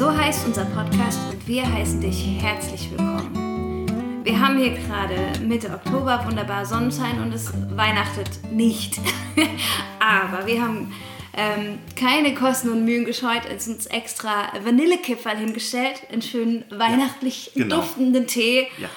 [0.00, 4.24] So heißt unser Podcast und wir heißen dich herzlich willkommen.
[4.24, 8.98] Wir haben hier gerade Mitte Oktober, wunderbar Sonnenschein und es weihnachtet nicht.
[10.00, 10.94] Aber wir haben
[11.34, 17.76] ähm, keine Kosten und Mühen gescheut, es uns extra Vanillekipferl hingestellt, einen schönen weihnachtlich genau.
[17.76, 18.88] duftenden Tee, Ja.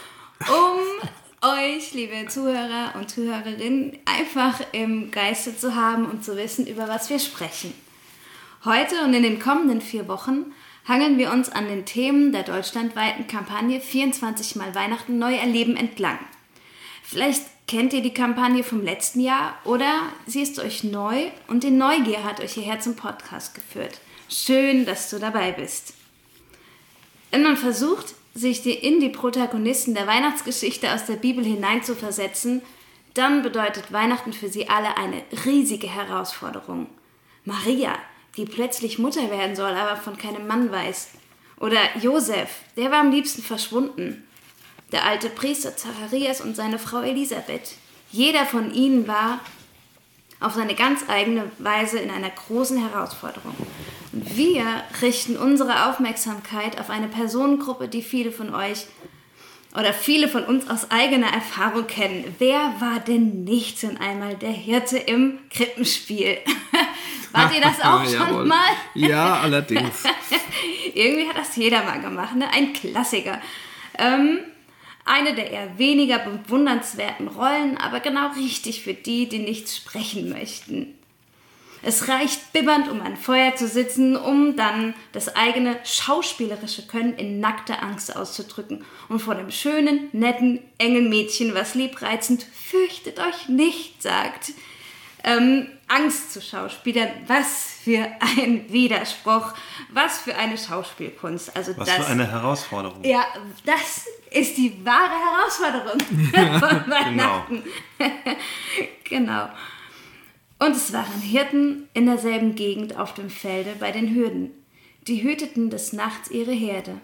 [0.47, 6.87] um euch, liebe Zuhörer und Zuhörerinnen, einfach im Geiste zu haben und zu wissen, über
[6.87, 7.73] was wir sprechen.
[8.63, 10.53] Heute und in den kommenden vier Wochen
[10.85, 16.19] hangeln wir uns an den Themen der deutschlandweiten Kampagne 24 Mal Weihnachten neu erleben entlang.
[17.03, 21.71] Vielleicht kennt ihr die Kampagne vom letzten Jahr oder sie ist euch neu und die
[21.71, 23.99] Neugier hat euch hierher zum Podcast geführt.
[24.29, 25.93] Schön, dass du dabei bist.
[27.31, 32.61] Wenn man versucht, sich in die Protagonisten der Weihnachtsgeschichte aus der Bibel hineinzuversetzen,
[33.13, 36.87] dann bedeutet Weihnachten für sie alle eine riesige Herausforderung.
[37.45, 37.95] Maria,
[38.37, 41.09] die plötzlich Mutter werden soll, aber von keinem Mann weiß.
[41.59, 44.27] Oder Josef, der war am liebsten verschwunden.
[44.91, 47.75] Der alte Priester Zacharias und seine Frau Elisabeth.
[48.11, 49.39] Jeder von ihnen war
[50.39, 53.55] auf seine ganz eigene Weise in einer großen Herausforderung.
[54.11, 54.65] Und wir
[55.01, 58.85] richten unsere Aufmerksamkeit auf eine Personengruppe, die viele von euch
[59.75, 62.35] oder viele von uns aus eigener Erfahrung kennen.
[62.37, 66.37] Wer war denn nicht schon einmal der Hirte im Krippenspiel?
[67.31, 68.45] Wart ihr das auch schon Jawohl.
[68.45, 68.69] mal?
[68.93, 70.03] Ja, allerdings.
[70.93, 72.47] Irgendwie hat das jeder mal gemacht, ne?
[72.53, 73.41] Ein Klassiker.
[73.97, 74.39] Ähm,
[75.05, 80.93] eine der eher weniger bewundernswerten Rollen, aber genau richtig für die, die nichts sprechen möchten.
[81.83, 87.39] Es reicht bibbernd, um ein Feuer zu sitzen, um dann das eigene schauspielerische Können in
[87.41, 94.01] nackter Angst auszudrücken und vor dem schönen, netten, engen Mädchen, was liebreizend fürchtet euch nicht
[94.01, 94.53] sagt,
[95.25, 97.09] ähm, Angst zu schauspielern.
[97.27, 99.53] Was für ein Widerspruch,
[99.89, 101.55] was für eine Schauspielkunst.
[101.55, 103.03] Also Was das, für eine Herausforderung.
[103.03, 103.25] ja,
[103.65, 105.99] das ist die wahre Herausforderung
[106.59, 107.63] von Weihnachten.
[109.03, 109.49] genau.
[110.59, 114.51] Und es waren Hirten in derselben Gegend auf dem Felde bei den Hürden.
[115.07, 116.99] Die hüteten des Nachts ihre Herde.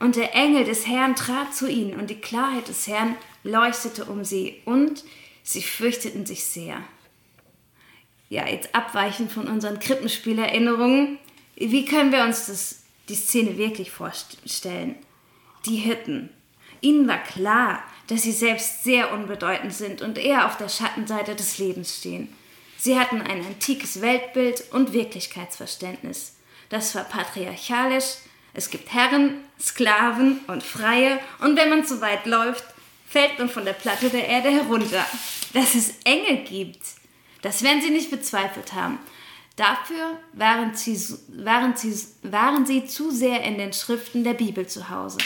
[0.00, 4.24] Und der Engel des Herrn trat zu ihnen, und die Klarheit des Herrn leuchtete um
[4.24, 5.04] sie, und
[5.42, 6.82] sie fürchteten sich sehr.
[8.28, 11.18] Ja, jetzt abweichend von unseren Krippenspielerinnerungen,
[11.56, 14.94] wie können wir uns das, die Szene wirklich vorstellen?
[15.66, 16.30] Die Hirten.
[16.80, 21.58] Ihnen war klar, dass sie selbst sehr unbedeutend sind und eher auf der Schattenseite des
[21.58, 22.28] Lebens stehen.
[22.78, 26.36] Sie hatten ein antikes Weltbild und Wirklichkeitsverständnis.
[26.68, 28.18] Das war patriarchalisch.
[28.54, 31.18] Es gibt Herren, Sklaven und Freie.
[31.40, 32.64] Und wenn man zu weit läuft,
[33.06, 35.04] fällt man von der Platte der Erde herunter.
[35.54, 36.82] Dass es Engel gibt,
[37.42, 38.98] das werden sie nicht bezweifelt haben.
[39.56, 40.96] Dafür waren sie,
[41.28, 45.18] waren, sie, waren sie zu sehr in den Schriften der Bibel zu Hause.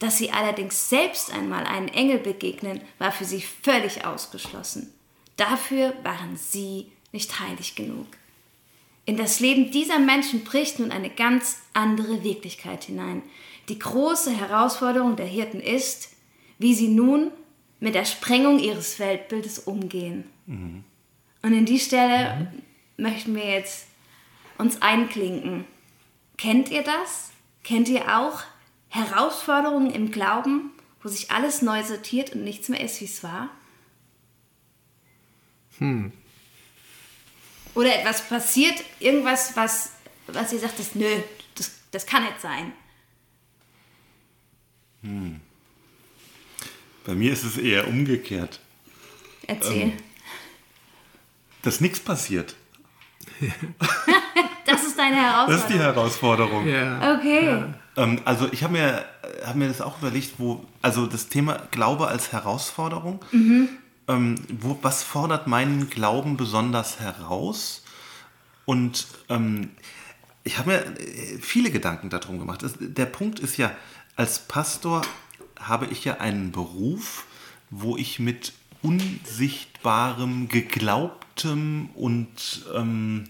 [0.00, 4.92] Dass sie allerdings selbst einmal einen Engel begegnen, war für sie völlig ausgeschlossen.
[5.38, 8.06] Dafür waren sie nicht heilig genug.
[9.06, 13.22] In das Leben dieser Menschen bricht nun eine ganz andere Wirklichkeit hinein.
[13.70, 16.10] Die große Herausforderung der Hirten ist,
[16.58, 17.30] wie sie nun
[17.80, 20.24] mit der Sprengung ihres Weltbildes umgehen.
[21.42, 22.52] Und in die Stelle
[22.96, 23.86] möchten wir jetzt
[24.58, 25.64] uns einklinken.
[26.36, 27.30] Kennt ihr das?
[27.62, 28.40] Kennt ihr auch
[28.88, 30.72] Herausforderungen im Glauben,
[31.02, 33.50] wo sich alles neu sortiert und nichts mehr ist, wie es war?
[37.74, 39.92] Oder etwas passiert, irgendwas, was,
[40.26, 41.06] was ihr sagt, das, nö,
[41.54, 42.72] das, das kann nicht sein.
[47.04, 48.60] Bei mir ist es eher umgekehrt,
[49.46, 49.82] Erzähl.
[49.82, 49.92] Ähm.
[51.62, 52.56] dass nichts passiert.
[54.66, 55.48] das ist deine Herausforderung.
[55.48, 56.66] Das ist die Herausforderung.
[56.68, 57.14] Ja.
[57.14, 57.64] Okay.
[57.96, 59.04] Ähm, also ich habe mir,
[59.46, 63.24] hab mir das auch überlegt, wo, also das Thema Glaube als Herausforderung,
[64.08, 67.84] ähm, wo, was fordert meinen Glauben besonders heraus?
[68.64, 69.70] Und ähm,
[70.44, 72.64] ich habe mir äh, viele Gedanken darum gemacht.
[72.80, 73.72] Der Punkt ist ja,
[74.16, 75.02] als Pastor
[75.60, 77.26] habe ich ja einen Beruf,
[77.70, 78.52] wo ich mit
[78.82, 83.24] unsichtbarem, geglaubtem und ähm,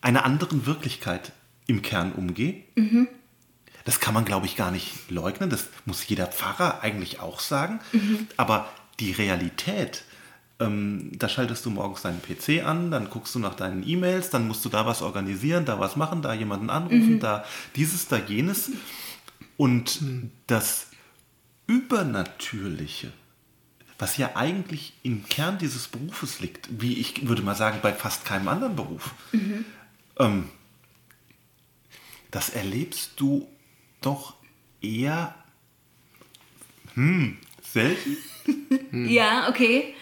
[0.00, 1.32] einer anderen Wirklichkeit
[1.66, 2.62] im Kern umgehe.
[3.84, 5.50] Das kann man, glaube ich, gar nicht leugnen.
[5.50, 7.80] Das muss jeder Pfarrer eigentlich auch sagen.
[8.36, 8.68] Aber
[9.00, 10.04] die Realität,
[10.58, 14.48] ähm, da schaltest du morgens deinen PC an, dann guckst du nach deinen E-Mails, dann
[14.48, 17.44] musst du da was organisieren, da was machen, da jemanden anrufen, da
[17.74, 18.70] dieses, da jenes.
[19.58, 20.00] Und
[20.46, 20.88] das
[21.66, 23.12] Übernatürliche,
[23.98, 28.24] was ja eigentlich im Kern dieses Berufes liegt, wie ich würde mal sagen, bei fast
[28.24, 29.14] keinem anderen Beruf,
[30.18, 30.48] ähm,
[32.30, 33.48] das erlebst du
[34.00, 34.34] doch
[34.80, 35.34] eher
[36.94, 37.36] hm,
[37.72, 38.16] selten.
[38.92, 39.94] Ja, okay.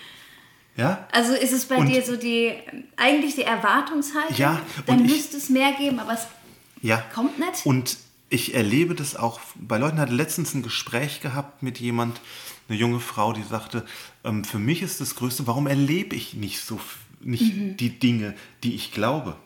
[0.76, 1.08] Ja?
[1.12, 2.52] Also ist es bei Und- dir so die,
[2.96, 4.36] eigentlich die Erwartungshaltung?
[4.36, 6.26] Ja, Dann müsste es mehr geben, aber es
[6.82, 6.98] Ja.
[7.14, 7.64] kommt nicht.
[7.64, 7.96] Und
[8.28, 9.96] ich erlebe das auch bei Leuten.
[9.96, 12.20] Ich hatte letztens ein Gespräch gehabt mit jemand,
[12.68, 13.84] eine junge Frau, die sagte,
[14.24, 16.78] ähm, für mich ist das Größte, warum erlebe ich nicht so
[17.20, 19.36] nicht die Dinge, die ich glaube?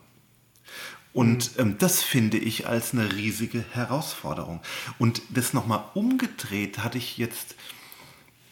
[1.12, 4.60] Und ähm, das finde ich als eine riesige Herausforderung.
[4.98, 7.54] Und das nochmal umgedreht hatte ich jetzt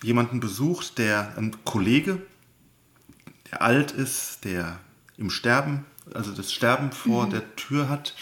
[0.02, 2.20] jemanden besucht, der ein Kollege,
[3.50, 4.78] der alt ist, der
[5.16, 5.84] im Sterben,
[6.14, 8.14] also das Sterben vor der Tür hat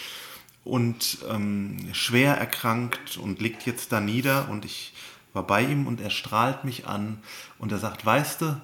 [0.63, 4.93] und ähm, schwer erkrankt und liegt jetzt da nieder und ich
[5.33, 7.21] war bei ihm und er strahlt mich an
[7.59, 8.61] und er sagt, weißt du,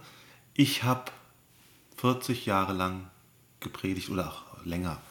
[0.53, 1.11] ich habe
[1.97, 3.07] 40 Jahre lang
[3.59, 5.01] gepredigt oder auch länger,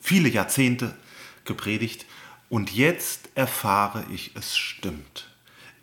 [0.00, 0.94] viele Jahrzehnte
[1.44, 2.06] gepredigt
[2.48, 5.28] und jetzt erfahre ich, es stimmt.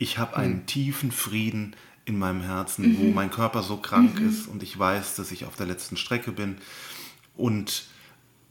[0.04, 4.62] Ich habe einen tiefen Frieden in meinem Herzen, wo mein Körper so krank ist und
[4.62, 6.58] ich weiß, dass ich auf der letzten Strecke bin.
[7.38, 7.86] Und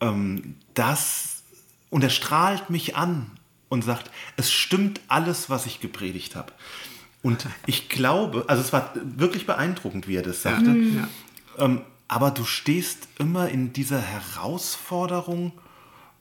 [0.00, 1.42] ähm, das,
[1.90, 3.32] und er strahlt mich an
[3.68, 6.54] und sagt, es stimmt alles, was ich gepredigt habe.
[7.20, 10.70] Und ich glaube, also es war wirklich beeindruckend, wie er das sagte.
[10.70, 11.08] Ja.
[11.58, 15.52] Ähm, aber du stehst immer in dieser Herausforderung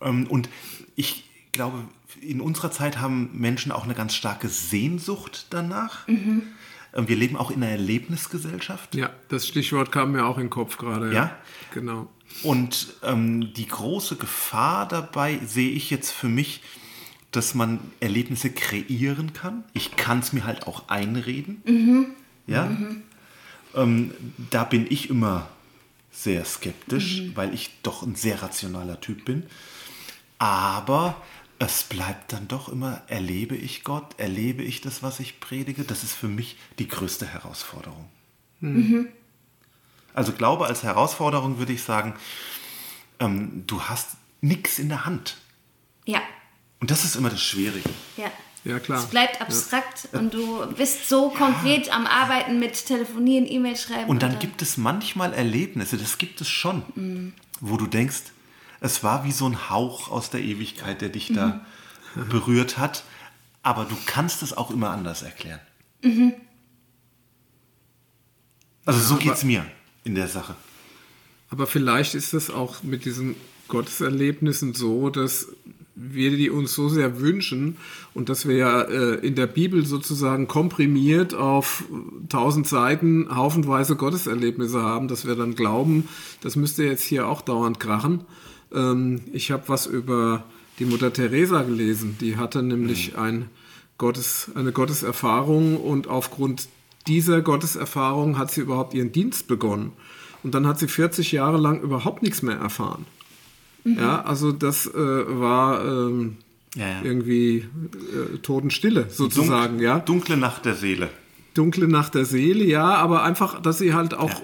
[0.01, 0.50] ähm, und
[0.98, 1.83] ich glaube,
[2.21, 6.07] in unserer Zeit haben Menschen auch eine ganz starke Sehnsucht danach.
[6.94, 8.95] Ähm, wir leben auch in einer Erlebnisgesellschaft.
[8.95, 11.13] ja, das Stichwort kam mir auch in den Kopf gerade.
[11.13, 11.36] Ja?
[11.74, 12.09] Genau.
[12.44, 16.62] Und ähm, die große Gefahr dabei sehe ich jetzt für mich,
[17.31, 19.63] dass man Erlebnisse kreieren kann.
[19.74, 22.15] Ich kann es mir halt auch einreden.
[22.45, 22.69] Ja?
[23.74, 24.12] Ähm,
[24.50, 25.47] da bin ich immer
[26.12, 29.44] sehr skeptisch, weil ich doch ein sehr rationaler Typ bin.
[30.39, 31.15] Aber
[31.63, 35.84] es bleibt dann doch immer, erlebe ich Gott, erlebe ich das, was ich predige.
[35.84, 38.10] Das ist für mich die größte Herausforderung.
[40.13, 42.16] Also Glaube als Herausforderung würde ich sagen,
[43.19, 44.10] ähm, du hast
[44.42, 45.38] nichts in der Hand.
[46.06, 46.22] Ja,
[46.80, 47.90] Und das ist immer das Schwierige.
[48.18, 48.31] ja.
[48.64, 49.00] Ja, klar.
[49.00, 54.07] Es bleibt abstrakt und du bist so konkret am Arbeiten mit Telefonieren, E-Mail schreiben.
[54.07, 58.22] Und dann oder- gibt es manchmal Erlebnisse, das gibt es schon, wo du denkst,
[58.81, 61.66] es war wie so ein Hauch aus der Ewigkeit, der dich da
[62.30, 63.06] berührt hat,
[63.63, 65.60] aber du kannst es auch immer anders erklären.
[68.86, 69.66] Also so geht es mir
[70.04, 70.56] in der Sache.
[71.50, 73.36] Aber vielleicht ist es auch mit diesen
[73.68, 75.48] Gotteserlebnissen so, dass
[75.95, 77.78] wir die uns so sehr wünschen
[78.13, 81.83] und dass wir ja äh, in der Bibel sozusagen komprimiert auf
[82.30, 86.07] tausend Seiten haufenweise Gotteserlebnisse haben, dass wir dann glauben,
[86.42, 88.22] das müsste jetzt hier auch dauernd krachen.
[88.73, 90.44] Ähm, ich habe was über
[90.79, 92.18] die Mutter Teresa gelesen.
[92.21, 93.50] Die hatte nämlich ein
[93.97, 96.68] Gottes, eine Gotteserfahrung und aufgrund
[97.07, 99.91] dieser Gotteserfahrung hat sie überhaupt ihren Dienst begonnen.
[100.44, 103.06] Und dann hat sie 40 Jahre lang überhaupt nichts mehr erfahren.
[103.83, 106.38] Ja, also das äh, war ähm,
[106.75, 107.01] Ja, ja.
[107.03, 110.00] irgendwie äh, Totenstille sozusagen, Dunk- ja.
[110.00, 111.09] Dunkle Nacht der Seele.
[111.53, 114.42] Dunkle Nacht der Seele, ja, aber einfach, dass sie halt auch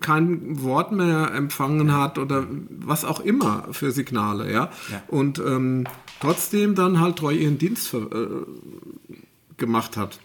[0.00, 2.46] kein Wort mehr empfangen hat oder
[2.80, 4.70] was auch immer für Signale, ja.
[4.90, 5.02] Ja.
[5.08, 5.84] Und ähm,
[6.20, 9.16] trotzdem dann halt treu ihren Dienst ver- äh,
[9.56, 10.20] gemacht hat.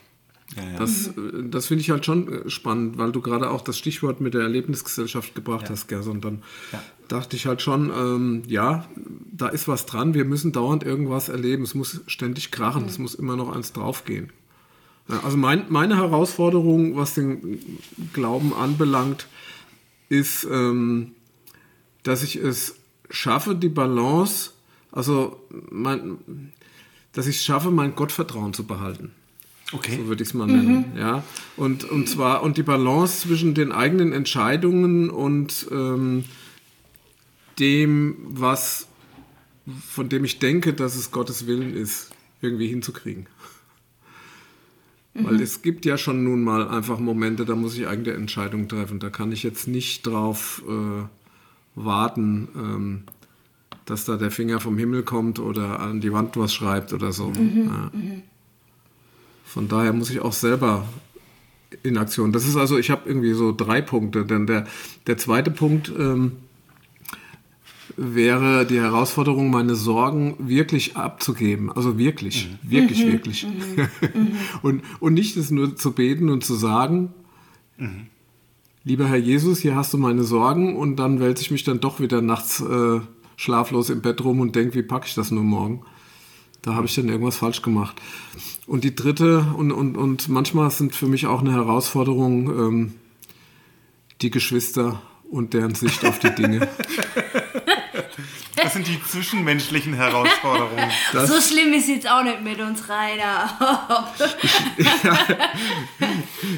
[0.56, 0.78] Ja, ja.
[0.78, 1.12] Das, äh,
[1.50, 4.42] das finde ich halt schon äh, spannend, weil du gerade auch das Stichwort mit der
[4.42, 6.08] Erlebnisgesellschaft gebracht hast, Gers.
[6.08, 6.82] Und dann Ja.
[7.08, 8.86] dachte ich halt schon, ähm, ja,
[9.32, 10.14] da ist was dran.
[10.14, 11.64] Wir müssen dauernd irgendwas erleben.
[11.64, 12.86] Es muss ständig krachen.
[12.86, 14.32] Es muss immer noch eins draufgehen.
[15.08, 17.80] Also mein, meine Herausforderung, was den
[18.14, 19.28] Glauben anbelangt,
[20.10, 21.12] ist, ähm,
[22.04, 22.76] dass ich es
[23.10, 24.52] schaffe, die Balance,
[24.92, 26.52] also mein,
[27.14, 29.12] dass ich es schaffe, mein Gottvertrauen zu behalten.
[29.72, 29.98] Okay.
[29.98, 30.94] So würde ich es mal nennen.
[30.96, 31.24] Ja?
[31.58, 36.26] Und, und zwar und die Balance zwischen den eigenen Entscheidungen und ähm,
[37.60, 38.88] dem, was
[39.88, 43.28] von dem ich denke, dass es Gottes Willen ist, irgendwie hinzukriegen.
[45.18, 49.00] Weil es gibt ja schon nun mal einfach Momente, da muss ich eigene Entscheidungen treffen.
[49.00, 51.06] Da kann ich jetzt nicht drauf äh,
[51.76, 53.04] warten, ähm,
[53.86, 57.32] dass da der Finger vom Himmel kommt oder an die Wand was schreibt oder so.
[57.32, 57.92] Ja.
[59.46, 60.86] Von daher muss ich auch selber
[61.84, 62.34] in Aktion.
[62.34, 64.26] Das ist also, ich habe irgendwie so drei Punkte.
[64.26, 64.66] Denn der,
[65.08, 66.34] der zweite Punkt ähm,
[67.98, 71.72] wäre die Herausforderung, meine Sorgen wirklich abzugeben.
[71.72, 73.48] Also wirklich, wirklich, wirklich.
[74.62, 77.14] und, und nicht es nur zu beten und zu sagen,
[78.84, 82.00] lieber Herr Jesus, hier hast du meine Sorgen und dann wälze ich mich dann doch
[82.00, 83.00] wieder nachts äh,
[83.38, 85.82] schlaflos im Bett rum und denke, wie packe ich das nur morgen.
[86.62, 88.02] Da habe ich dann irgendwas falsch gemacht.
[88.66, 92.94] Und die dritte, und, und, und manchmal sind für mich auch eine Herausforderung ähm,
[94.22, 96.68] die Geschwister und deren Sicht auf die Dinge.
[98.66, 100.90] Das sind die zwischenmenschlichen Herausforderungen.
[101.14, 104.10] Das so schlimm ist jetzt auch nicht mit uns, Rainer.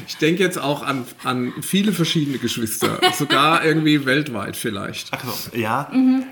[0.06, 5.08] ich denke jetzt auch an, an viele verschiedene Geschwister, sogar irgendwie weltweit vielleicht.
[5.12, 5.90] Ach so, ja.
[5.92, 6.24] Mhm.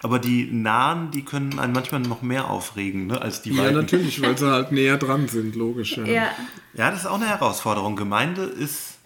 [0.00, 3.74] Aber die nahen, die können einen manchmal noch mehr aufregen, ne, als die Ja, weiten.
[3.74, 5.96] natürlich, weil sie halt näher dran sind, logisch.
[5.96, 6.04] Ja.
[6.04, 6.30] ja.
[6.74, 7.96] ja, das ist auch eine Herausforderung.
[7.96, 8.98] Gemeinde ist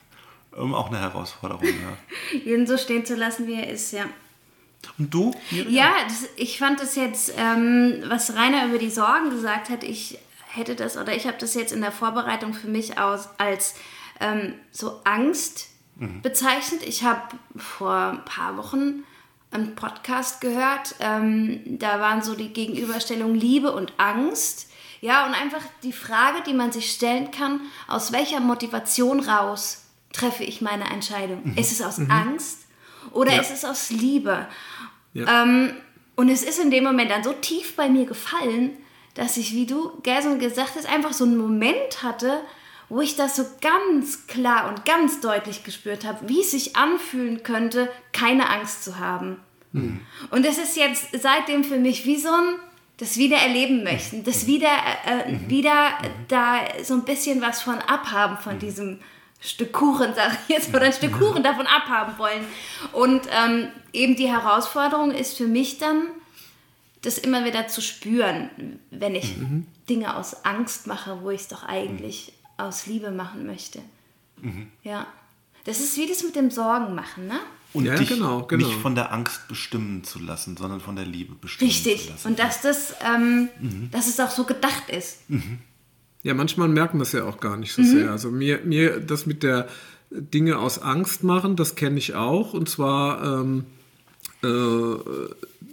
[0.55, 2.39] ähm, auch eine Herausforderung, ja.
[2.45, 4.05] Jeden so stehen zu lassen, wie er ist, ja.
[4.99, 5.35] Und du?
[5.51, 5.73] Miriam?
[5.73, 10.19] Ja, das, ich fand das jetzt, ähm, was Rainer über die Sorgen gesagt hat, ich
[10.49, 13.75] hätte das, oder ich habe das jetzt in der Vorbereitung für mich aus, als
[14.21, 16.23] ähm, so Angst mhm.
[16.23, 16.83] bezeichnet.
[16.87, 17.23] Ich habe
[17.57, 19.05] vor ein paar Wochen
[19.53, 24.69] einen Podcast gehört, ähm, da waren so die Gegenüberstellung Liebe und Angst.
[25.01, 30.45] Ja, und einfach die Frage, die man sich stellen kann, aus welcher Motivation raus treffe
[30.45, 31.41] ich meine Entscheidung?
[31.45, 31.57] Mhm.
[31.57, 32.11] Ist es aus mhm.
[32.11, 32.67] Angst
[33.13, 33.41] oder ja.
[33.41, 34.47] ist es aus Liebe?
[35.13, 35.43] Ja.
[35.43, 35.75] Ähm,
[36.17, 38.77] und es ist in dem Moment dann so tief bei mir gefallen,
[39.15, 42.41] dass ich, wie du, Gerson, gesagt hast, einfach so einen Moment hatte,
[42.89, 47.43] wo ich das so ganz klar und ganz deutlich gespürt habe, wie es sich anfühlen
[47.43, 49.37] könnte, keine Angst zu haben.
[49.73, 50.01] Mhm.
[50.31, 52.57] Und es ist jetzt seitdem für mich wie so ein
[53.01, 54.69] das wieder erleben möchten, das wieder,
[55.07, 55.49] äh, mhm.
[55.49, 55.93] wieder
[56.29, 58.99] da so ein bisschen was von abhaben, von diesem
[59.41, 62.45] Stück Kuchen, sag ich jetzt, oder ein Stück Kuchen davon abhaben wollen.
[62.93, 66.09] Und ähm, eben die Herausforderung ist für mich dann,
[67.03, 68.51] das immer wieder zu spüren,
[68.91, 69.67] wenn ich mhm.
[69.89, 72.65] Dinge aus Angst mache, wo ich es doch eigentlich mhm.
[72.65, 73.81] aus Liebe machen möchte.
[74.37, 74.71] Mhm.
[74.83, 75.07] Ja.
[75.65, 77.41] Das ist wie das mit dem Sorgen machen, ne?
[77.73, 78.67] Und ja, dich genau, genau.
[78.67, 82.05] nicht von der Angst bestimmen zu lassen, sondern von der Liebe bestimmen Richtig.
[82.05, 82.29] zu lassen.
[82.29, 83.91] Und dass das, ähm, mhm.
[83.93, 85.21] dass es auch so gedacht ist.
[86.23, 86.29] Mhm.
[86.29, 87.87] Ja, manchmal merken wir es ja auch gar nicht so mhm.
[87.87, 88.11] sehr.
[88.11, 89.69] Also mir, mir das mit der
[90.11, 92.53] Dinge aus Angst machen, das kenne ich auch.
[92.53, 93.65] Und zwar ähm,
[94.43, 94.99] äh,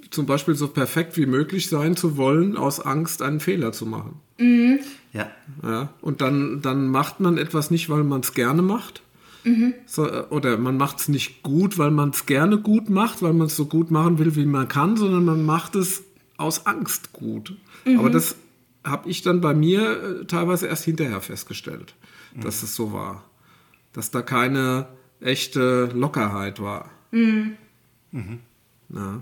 [0.10, 4.20] zum Beispiel so perfekt wie möglich sein zu wollen, aus Angst einen Fehler zu machen.
[4.38, 4.80] Mhm.
[5.13, 5.30] Ja.
[5.63, 5.89] ja.
[6.01, 9.01] Und dann, dann macht man etwas nicht, weil man es gerne macht,
[9.48, 9.74] Mhm.
[9.86, 13.48] So, oder man macht es nicht gut, weil man es gerne gut macht, weil man
[13.48, 16.04] es so gut machen will, wie man kann, sondern man macht es
[16.38, 17.56] aus Angst gut.
[17.86, 18.00] Mhm.
[18.00, 18.36] Aber das
[18.88, 21.96] habe ich dann bei mir äh, teilweise erst hinterher festgestellt,
[22.34, 22.41] mhm.
[22.41, 23.24] dass es so war.
[23.94, 24.88] Dass da keine
[25.20, 26.91] echte Lockerheit war.
[27.12, 27.58] Mhm.
[28.89, 29.22] Ja.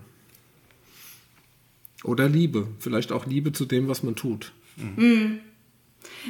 [2.03, 2.67] Oder Liebe.
[2.79, 4.53] Vielleicht auch Liebe zu dem, was man tut.
[4.75, 5.39] Mhm.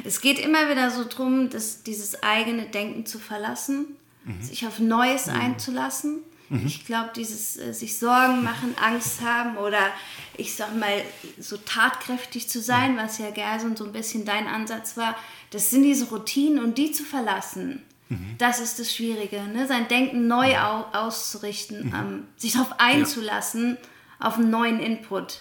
[0.04, 3.86] Es geht immer wieder so darum, dass dieses eigene Denken zu verlassen,
[4.24, 4.42] mhm.
[4.42, 5.34] sich auf Neues mhm.
[5.34, 6.20] einzulassen.
[6.48, 6.66] Mhm.
[6.66, 9.90] Ich glaube, dieses äh, sich Sorgen machen, Angst haben oder
[10.36, 11.02] ich sag mal
[11.38, 15.16] so tatkräftig zu sein, was ja Gerson so ein bisschen dein Ansatz war,
[15.50, 17.82] das sind diese Routinen und die zu verlassen.
[18.08, 18.36] Mhm.
[18.38, 19.66] Das ist das Schwierige, ne?
[19.66, 20.56] sein Denken neu mhm.
[20.56, 23.76] au auszurichten, ähm, sich darauf einzulassen,
[24.20, 24.26] ja.
[24.26, 25.40] auf einen neuen Input.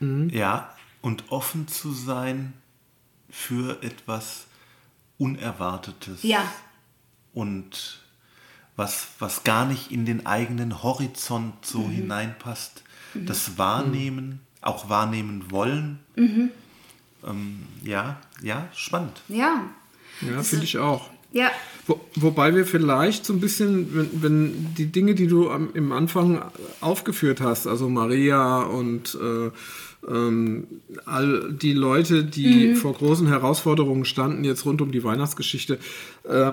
[0.00, 2.54] Ja, und offen zu sein
[3.28, 4.46] für etwas
[5.18, 6.22] Unerwartetes.
[6.22, 6.50] Ja.
[7.34, 8.00] Und
[8.80, 11.90] was, was gar nicht in den eigenen Horizont so mhm.
[11.90, 12.82] hineinpasst.
[13.12, 13.26] Mhm.
[13.26, 14.38] Das Wahrnehmen, mhm.
[14.62, 15.98] auch wahrnehmen wollen.
[16.16, 16.50] Mhm.
[17.24, 19.20] Ähm, ja, ja, spannend.
[19.28, 19.66] Ja.
[20.22, 21.10] Ja, finde ich auch.
[21.32, 21.50] Ja.
[21.86, 25.92] Wo, wobei wir vielleicht so ein bisschen, wenn, wenn die Dinge, die du am, im
[25.92, 26.42] Anfang
[26.80, 29.50] aufgeführt hast, also Maria und äh,
[30.10, 30.66] ähm,
[31.04, 32.76] all die Leute, die mhm.
[32.76, 35.78] vor großen Herausforderungen standen, jetzt rund um die Weihnachtsgeschichte,
[36.24, 36.52] äh,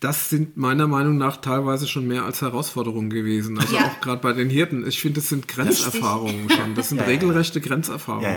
[0.00, 3.58] das sind meiner Meinung nach teilweise schon mehr als Herausforderungen gewesen.
[3.58, 3.86] Also ja.
[3.86, 4.86] auch gerade bei den Hirten.
[4.86, 6.56] Ich finde, das sind Grenzerfahrungen Richtig.
[6.56, 6.74] schon.
[6.76, 8.30] Das sind ja, regelrechte Grenzerfahrungen.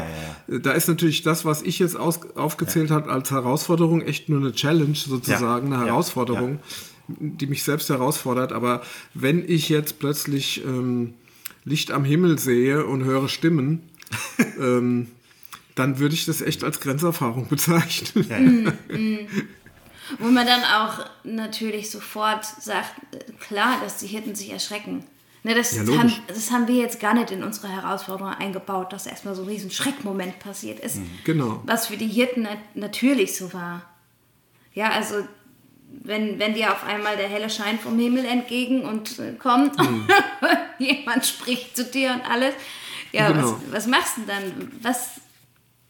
[0.47, 4.53] Ja, da ist natürlich das, was ich jetzt aufgezählt habe als Herausforderung, echt nur eine
[4.53, 6.59] Challenge sozusagen, eine Herausforderung,
[7.07, 8.53] die mich selbst herausfordert.
[8.53, 8.81] Aber
[9.13, 11.13] wenn ich jetzt plötzlich ähm,
[11.63, 13.83] Licht am Himmel sehe und höre Stimmen,
[14.59, 15.07] ähm,
[15.75, 18.25] dann würde ich das echt als Grenzerfahrung bezeichnen.
[18.27, 19.19] Ja, ja.
[20.19, 22.93] Wo man dann auch natürlich sofort sagt,
[23.39, 25.05] klar, dass die Hirten sich erschrecken.
[25.43, 29.07] Ne, das, ja, haben, das haben wir jetzt gar nicht in unsere Herausforderung eingebaut, dass
[29.07, 30.97] erstmal so ein riesen Schreckmoment passiert ist.
[30.97, 31.09] Mhm.
[31.23, 31.63] Genau.
[31.65, 33.81] Was für die Hirten natürlich so war.
[34.73, 35.15] Ja, also
[36.03, 40.07] wenn, wenn dir auf einmal der helle Schein vom Himmel entgegen und äh, kommt mhm.
[40.77, 42.53] jemand spricht zu dir und alles,
[43.11, 43.57] ja, genau.
[43.67, 44.71] was, was machst du dann?
[44.81, 45.21] Was,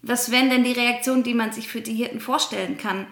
[0.02, 3.06] was wären denn die Reaktionen, die man sich für die Hirten vorstellen kann?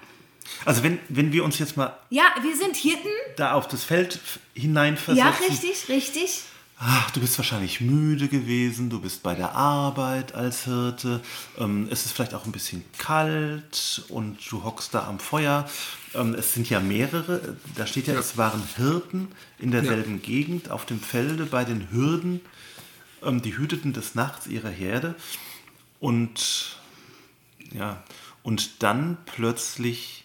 [0.66, 1.98] Also wenn, wenn wir uns jetzt mal...
[2.10, 3.10] Ja, wir sind Hirten.
[3.38, 4.20] Da auf das Feld
[4.54, 5.32] hineinversetzen.
[5.32, 6.44] Ja, richtig, richtig.
[6.80, 11.22] ach, du bist wahrscheinlich müde gewesen, du bist bei der Arbeit als Hirte,
[11.58, 15.70] ähm, es ist vielleicht auch ein bisschen kalt und du hockst da am Feuer.
[16.16, 18.20] Ähm, es sind ja mehrere, da steht ja, ja.
[18.20, 19.28] es waren Hirten
[19.60, 20.26] in derselben ja.
[20.26, 22.42] Gegend auf dem Felde bei den Hürden,
[23.24, 25.16] ähm, die hüteten des Nachts ihre Herde
[26.00, 26.78] und
[27.74, 28.02] ja,
[28.42, 30.19] und dann plötzlich,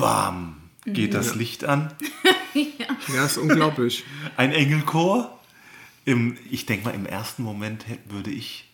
[0.00, 1.92] bam, geht das Licht an.
[2.54, 3.14] ja.
[3.14, 4.04] ja, ist unglaublich.
[4.36, 5.38] Ein Engelchor
[6.04, 8.70] im, ich denke mal, im ersten Moment würde ich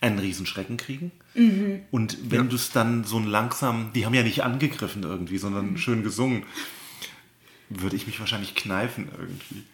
[0.00, 1.10] einen Riesenschrecken kriegen.
[1.34, 1.80] Mhm.
[1.90, 2.50] Und wenn ja.
[2.50, 5.78] du es dann so langsam, die haben ja nicht angegriffen irgendwie, sondern mhm.
[5.78, 6.44] schön gesungen,
[7.68, 9.64] würde ich mich wahrscheinlich kneifen irgendwie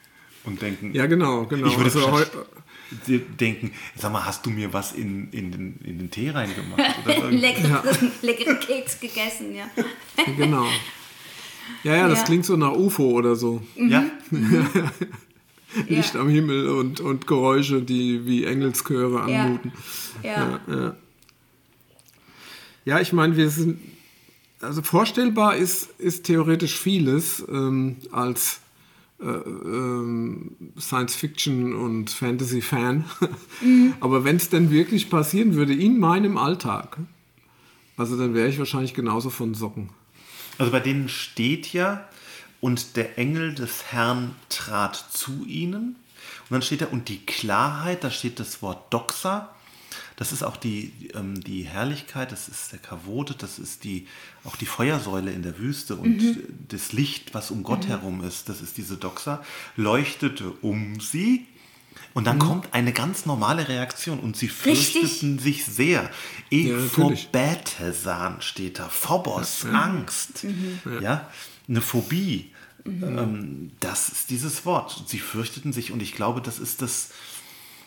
[0.45, 0.95] und denken.
[0.95, 1.67] Ja, genau, genau.
[1.67, 2.25] Ich würde also,
[3.41, 6.81] denken, sag mal, hast du mir was in, in, den, in den Tee reingemacht?
[7.31, 7.83] Lecker, ja.
[8.23, 9.71] Leckeren Keks gegessen, ja.
[10.37, 10.67] genau.
[11.83, 12.25] Ja, ja, das ja.
[12.25, 13.63] klingt so nach UFO oder so.
[13.77, 14.05] Ja.
[14.31, 14.67] Mhm.
[15.89, 16.21] Licht ja.
[16.21, 19.73] am Himmel und, und Geräusche, die wie Engelschöre anmuten.
[20.23, 20.61] Ja.
[20.67, 20.97] ja, ja.
[22.85, 23.81] ja ich meine, wir sind,
[24.61, 28.61] also vorstellbar ist, ist theoretisch vieles ähm, als
[30.79, 33.05] Science-Fiction und Fantasy-Fan.
[33.63, 33.95] Mhm.
[34.01, 36.99] Aber wenn es denn wirklich passieren würde in meinem Alltag,
[37.97, 39.91] also dann wäre ich wahrscheinlich genauso von Socken.
[40.59, 42.09] Also bei denen steht ja,
[42.61, 45.97] und der Engel des Herrn trat zu ihnen.
[46.45, 49.54] Und dann steht da, und die Klarheit, da steht das Wort Doxa.
[50.17, 54.07] Das ist auch die, ähm, die Herrlichkeit, das ist der Kavote, das ist die,
[54.45, 56.43] auch die Feuersäule in der Wüste und mhm.
[56.69, 57.89] das Licht, was um Gott mhm.
[57.89, 59.43] herum ist, das ist diese Doxa,
[59.77, 61.47] leuchtete um sie.
[62.13, 62.43] Und dann mhm.
[62.43, 65.43] kommt eine ganz normale Reaktion und sie fürchteten Richtig.
[65.43, 66.11] sich sehr.
[66.51, 69.71] E ja, Phobätesan steht da, Phobos, ja.
[69.71, 70.81] Angst, mhm.
[71.01, 71.29] ja,
[71.69, 72.53] eine Phobie.
[72.85, 73.19] Mhm.
[73.19, 75.05] Ähm, das ist dieses Wort.
[75.07, 77.11] Sie fürchteten sich und ich glaube, das ist das,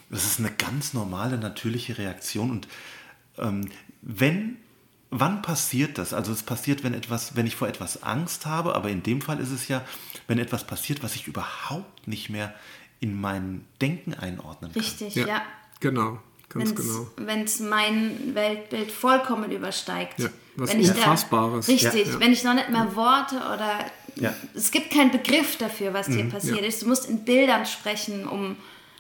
[0.10, 2.52] das ist eine ganz normale, natürliche Reaktion.
[2.52, 2.68] Und
[3.38, 3.70] ähm,
[4.02, 4.58] wenn,
[5.10, 6.14] wann passiert das?
[6.14, 9.40] Also es passiert, wenn etwas, wenn ich vor etwas Angst habe, aber in dem Fall
[9.40, 9.84] ist es ja,
[10.28, 12.54] wenn etwas passiert, was ich überhaupt nicht mehr
[13.00, 14.82] in mein Denken einordnen kann.
[14.82, 15.28] Richtig, ja.
[15.28, 15.42] ja.
[15.80, 16.20] Genau.
[16.50, 17.08] Ganz wenn's, genau.
[17.18, 20.20] Wenn es mein Weltbild vollkommen übersteigt.
[20.20, 21.66] Ja, was wenn Unfassbares.
[21.66, 22.20] Da, richtig, ja.
[22.20, 23.80] wenn ich noch nicht mehr Worte oder
[24.20, 24.34] ja.
[24.56, 26.68] Es gibt keinen Begriff dafür, was dir mhm, passiert ja.
[26.68, 26.82] ist.
[26.82, 28.56] Du musst in Bildern sprechen, um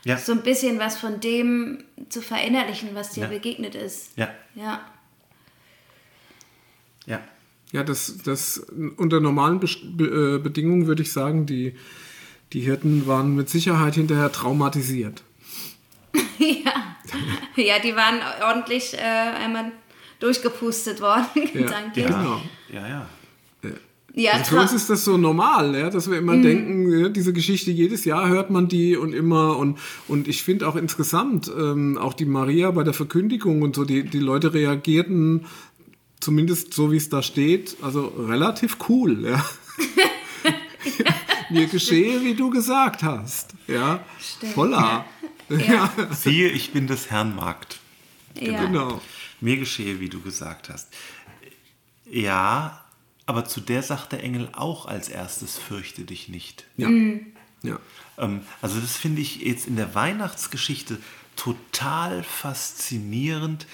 [0.08, 0.18] ja.
[0.18, 4.18] so ein bisschen was von dem zu verinnerlichen, was dir begegnet ist.
[4.18, 4.30] Ja.
[4.56, 4.86] Ja.
[7.06, 7.20] Ja.
[7.74, 8.60] Ja, das, das
[8.96, 11.76] unter normalen Be Be äh, Bedingungen würde ich sagen, die,
[12.54, 15.24] die Hirten waren mit Sicherheit hinterher traumatisiert.
[16.40, 16.96] ja.
[17.58, 19.74] ja, die waren ordentlich äh, einmal
[20.20, 21.26] durchgepustet worden.
[21.54, 22.42] Ja, ja, genau.
[22.70, 23.10] ja, ja.
[24.18, 26.42] Ja, also für uns ist das so normal, ja, dass wir immer mhm.
[26.42, 29.58] denken, ja, diese Geschichte, jedes Jahr hört man die und immer.
[29.58, 29.78] Und,
[30.08, 34.04] und ich finde auch interessant, ähm, auch die Maria bei der Verkündigung und so, die,
[34.04, 35.46] die Leute reagierten,
[36.20, 39.24] zumindest so wie es da steht, also relativ cool.
[39.24, 39.46] Ja.
[41.52, 43.54] Mir geschehe, wie du gesagt hast.
[43.68, 44.54] Ja, Stimmt.
[44.54, 45.06] voller.
[45.50, 45.58] Ja.
[45.58, 45.94] Ja.
[46.12, 47.80] Siehe, ich bin des Herrn Magd.
[48.34, 48.66] Genau.
[48.66, 49.02] genau.
[49.42, 50.90] Mir geschehe, wie du gesagt hast.
[52.10, 52.84] Ja,
[53.28, 56.64] aber zu der sagt der Engel auch als erstes, fürchte dich nicht.
[56.78, 56.88] Ja.
[56.88, 57.28] Mhm.
[57.62, 57.78] ja.
[58.18, 60.98] Ähm, also das finde ich jetzt in der Weihnachtsgeschichte
[61.36, 63.68] total faszinierend.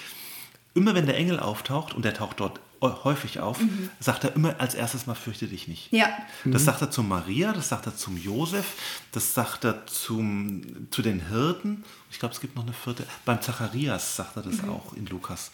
[0.74, 3.88] Immer wenn der Engel auftaucht, und der taucht dort häufig auf, mhm.
[4.00, 5.92] sagt er immer als erstes mal, fürchte dich nicht.
[5.92, 6.08] Ja.
[6.44, 6.66] Das mhm.
[6.66, 8.74] sagt er zu Maria, das sagt er zum Josef,
[9.12, 11.84] das sagt er zum, zu den Hirten.
[12.10, 13.06] Ich glaube, es gibt noch eine vierte.
[13.24, 14.70] Beim Zacharias sagt er das mhm.
[14.70, 15.52] auch in Lukas.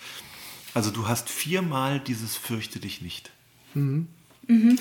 [0.72, 3.30] Also du hast viermal dieses fürchte dich nicht.
[3.74, 4.06] Mhm.
[4.46, 4.78] Mhm.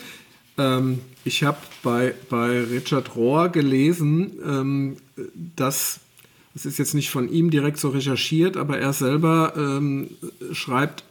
[0.57, 4.97] Ähm, ich habe bei, bei Richard Rohr gelesen, ähm,
[5.55, 5.99] dass,
[6.53, 10.09] das ist jetzt nicht von ihm direkt so recherchiert, aber er selber ähm,
[10.51, 11.03] schreibt,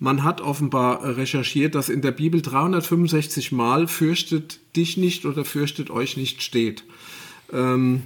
[0.00, 5.90] man hat offenbar recherchiert, dass in der Bibel 365 Mal fürchtet dich nicht oder fürchtet
[5.90, 6.84] euch nicht steht.
[7.52, 8.02] Ähm,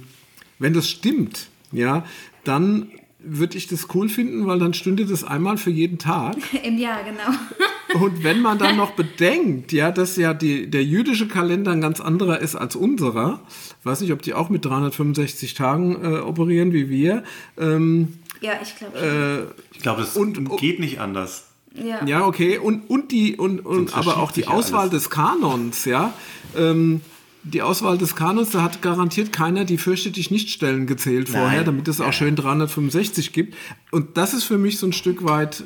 [0.57, 2.05] wenn das stimmt, ja,
[2.43, 2.89] dann
[3.23, 6.35] würde ich das cool finden, weil dann stünde das einmal für jeden Tag.
[6.63, 8.03] Im Jahr, genau.
[8.03, 12.01] Und wenn man dann noch bedenkt, ja, dass ja die, der jüdische Kalender ein ganz
[12.01, 13.41] anderer ist als unserer,
[13.83, 17.23] weiß nicht, ob die auch mit 365 Tagen äh, operieren wie wir.
[17.57, 21.45] Ähm, ja, ich glaube äh, Ich glaube, das und, geht nicht anders.
[21.75, 22.05] Ja.
[22.05, 22.57] ja, okay.
[22.57, 25.03] Und, und die, und, und aber auch die Auswahl alles.
[25.03, 26.13] des Kanons, ja.
[26.55, 27.01] Ähm,
[27.43, 31.41] die Auswahl des Kanons, da hat garantiert keiner die Fürchte dich nicht Stellen gezählt Nein.
[31.41, 33.55] vorher, damit es auch schön 365 gibt.
[33.91, 35.63] Und das ist für mich so ein Stück weit,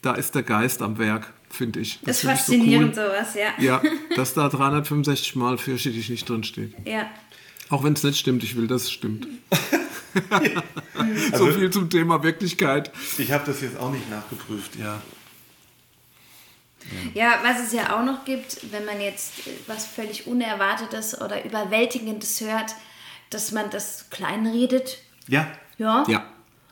[0.00, 1.32] da ist der Geist am Werk.
[1.50, 1.98] finde ich.
[2.04, 3.04] Das, find ist ich so faszinierend, cool.
[3.10, 3.62] sowas, ja.
[3.62, 3.82] Ja,
[4.16, 6.74] dass da 365 Mal fürchte dich nicht drin steht.
[6.86, 7.06] Ja.
[7.68, 9.26] Auch wenn es nicht stimmt, ich will, dass es stimmt.
[11.32, 12.92] Also- so viel zum Thema Wirklichkeit.
[13.18, 15.00] Ich habe das jetzt auch nicht nachgeprüft, ja.
[17.14, 19.32] Ja, was es ja auch noch gibt, wenn man jetzt
[19.66, 22.74] was völlig Unerwartetes oder Überwältigendes hört,
[23.30, 24.98] dass man das kleinredet.
[25.28, 25.46] Ja,
[25.78, 26.04] Ja.
[26.08, 26.26] Ja.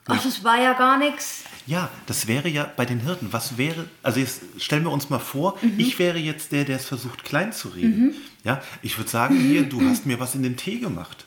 [0.07, 1.45] Ach, das war ja gar nichts.
[1.67, 3.29] Ja, das wäre ja bei den Hirten.
[3.33, 6.87] Was wäre, also jetzt stellen wir uns mal vor, ich wäre jetzt der, der es
[6.87, 8.15] versucht klein zu reden.
[8.43, 11.27] Ja, ich würde sagen, hier, du hast mir was in den Tee gemacht.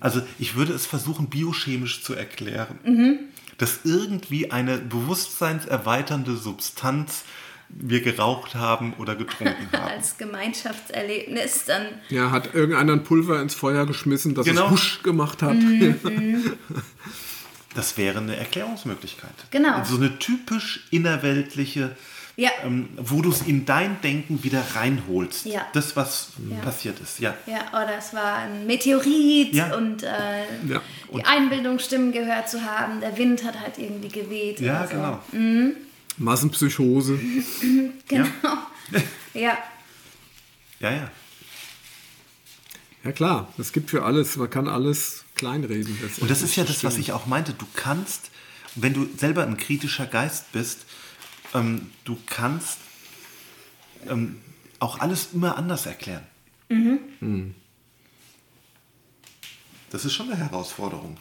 [0.00, 2.78] Also ich würde es versuchen, biochemisch zu erklären.
[3.58, 7.24] Dass irgendwie eine bewusstseinserweiternde Substanz
[7.76, 9.90] wir geraucht haben oder getrunken haben.
[9.96, 11.86] Als Gemeinschaftserlebnis dann.
[12.08, 14.66] Ja, hat irgendeiner ein Pulver ins Feuer geschmissen, dass Genau.
[14.66, 15.56] es husch gemacht hat.
[17.74, 19.32] Das wäre eine Erklärungsmöglichkeit.
[19.50, 19.82] Genau.
[19.84, 21.96] So eine typisch innerweltliche,
[22.36, 22.50] Ja.
[22.64, 25.44] ähm, wo du es in dein Denken wieder reinholst.
[25.46, 25.66] Ja.
[25.72, 26.58] Das, was Ja.
[26.58, 27.18] passiert ist.
[27.18, 27.34] Ja.
[27.46, 29.74] Ja, oder es war ein Meteorit Ja.
[29.74, 30.08] und äh,
[30.68, 30.80] Ja.
[31.16, 33.00] die Einbildungsstimmen gehört zu haben.
[33.00, 34.60] Der Wind hat halt irgendwie geweht.
[34.60, 34.94] Ja, so.
[34.94, 35.20] genau.
[36.18, 37.18] Massenpsychose.
[38.06, 38.28] Genau.
[39.32, 39.56] Ja.
[40.78, 41.10] Ja, ja.
[43.02, 45.98] Ja klar, es gibt für alles, man kann alles kleinreden.
[46.20, 47.54] Und das ist ja das, was ich auch meinte.
[47.54, 48.30] Du kannst,
[48.74, 50.84] wenn du selber ein kritischer Geist bist,
[51.54, 52.78] ähm, du kannst
[54.08, 54.40] ähm,
[54.78, 56.26] auch alles immer anders erklären.
[56.68, 57.54] Mhm.
[59.90, 61.18] Das ist schon eine Herausforderung.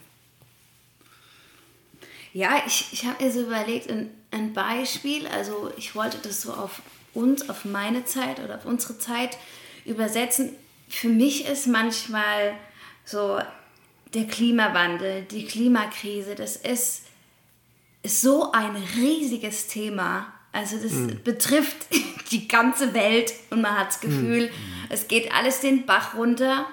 [2.33, 6.53] Ja, ich, ich habe mir so überlegt, ein, ein Beispiel, also ich wollte das so
[6.53, 6.81] auf
[7.13, 9.37] uns, auf meine Zeit oder auf unsere Zeit
[9.85, 10.51] übersetzen.
[10.89, 12.53] Für mich ist manchmal
[13.05, 13.39] so
[14.13, 17.03] der Klimawandel, die Klimakrise, das ist,
[18.03, 20.33] ist so ein riesiges Thema.
[20.51, 20.93] Also das
[21.23, 21.87] betrifft
[22.31, 24.51] die ganze Welt und man hat das Gefühl,
[24.89, 26.65] es geht alles den Bach runter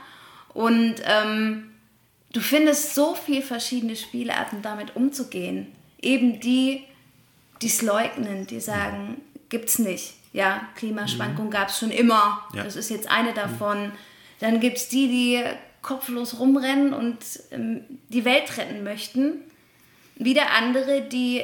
[0.52, 1.70] und ähm,
[2.32, 5.68] du findest so viele verschiedene Spielarten, damit umzugehen.
[6.00, 6.84] Eben die,
[7.62, 10.14] die es leugnen, die sagen, gibt's nicht.
[10.32, 12.46] Ja, Klimaschwankungen gab es schon immer.
[12.54, 12.62] Ja.
[12.64, 13.92] Das ist jetzt eine davon.
[14.38, 15.42] Dann gibt es die, die
[15.82, 17.18] kopflos rumrennen und
[17.50, 19.40] ähm, die Welt retten möchten.
[20.16, 21.42] Wieder andere, die,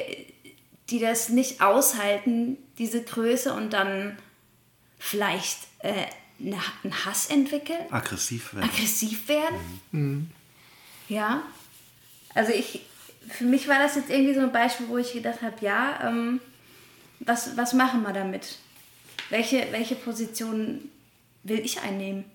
[0.89, 4.17] die das nicht aushalten, diese Größe und dann
[4.99, 5.91] vielleicht äh,
[6.39, 8.69] eine- einen Hass entwickeln Aggressiv werden.
[8.69, 10.31] aggressiv werden.
[11.09, 11.41] Ja.
[12.33, 12.81] Also ich,
[13.29, 16.39] für mich war das jetzt irgendwie so ein Beispiel, wo ich gedacht habe, ja, ähm,
[17.19, 18.59] was, was machen wir damit?
[19.29, 20.89] Welche, welche Position
[21.43, 22.25] will ich einnehmen?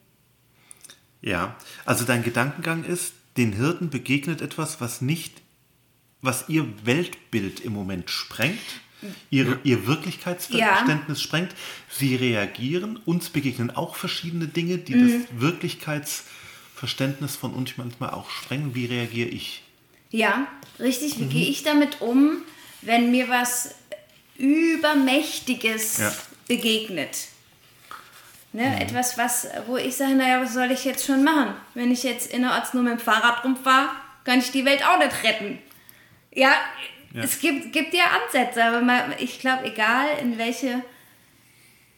[1.21, 5.41] Ja, also dein Gedankengang ist, den Hirten begegnet etwas, was nicht,
[6.21, 8.59] was ihr Weltbild im Moment sprengt,
[9.31, 11.55] ihre, ihr Wirklichkeitsverständnis sprengt.
[11.89, 18.75] Sie reagieren, uns begegnen auch verschiedene Dinge, die das Wirklichkeitsverständnis von uns manchmal auch sprengen.
[18.75, 19.63] Wie reagiere ich?
[20.13, 20.47] Ja,
[20.79, 21.19] richtig.
[21.19, 22.43] Wie gehe ich damit um,
[22.83, 23.75] wenn mir was
[24.37, 26.13] Übermächtiges Ja.
[26.49, 27.29] begegnet?
[28.55, 31.55] Ne, Etwas, was, wo ich sage, naja, was soll ich jetzt schon machen?
[31.75, 33.89] Wenn ich jetzt innerorts nur mit dem Fahrrad rumfahre,
[34.25, 35.59] kann ich die Welt auch nicht retten.
[36.35, 36.53] Ja,
[37.15, 37.23] Ja.
[37.25, 40.83] es gibt, gibt ja Ansätze, aber mal, ich glaube, egal in welche,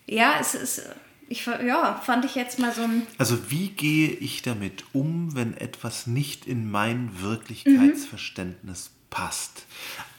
[0.07, 0.83] ja, es ist,
[1.28, 5.56] ich, ja, fand ich jetzt mal so ein, Also wie gehe ich damit um, wenn
[5.56, 9.66] etwas nicht in mein Wirklichkeitsverständnis passt?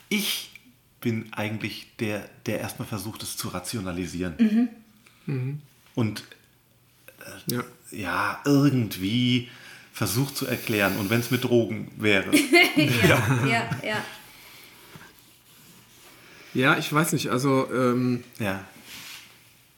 [0.08, 0.50] Ich
[1.00, 4.68] bin eigentlich der, der erstmal versucht, es zu rationalisieren.
[5.94, 6.24] Und
[7.46, 7.64] Ja.
[7.90, 9.48] ja, irgendwie
[9.92, 10.96] versucht zu erklären.
[10.98, 12.34] Und wenn es mit Drogen wäre.
[12.76, 14.04] ja, ja, ja.
[16.54, 18.64] ja, ich weiß nicht, also ähm, ja.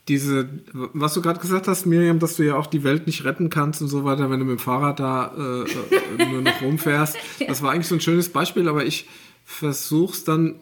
[0.08, 3.50] Diese, was du gerade gesagt hast, Miriam, dass du ja auch die Welt nicht retten
[3.50, 7.16] kannst und so weiter, wenn du mit dem Fahrrad da äh, äh, nur noch rumfährst.
[7.46, 9.06] Das war eigentlich so ein schönes Beispiel, aber ich
[9.44, 10.56] versuch's dann,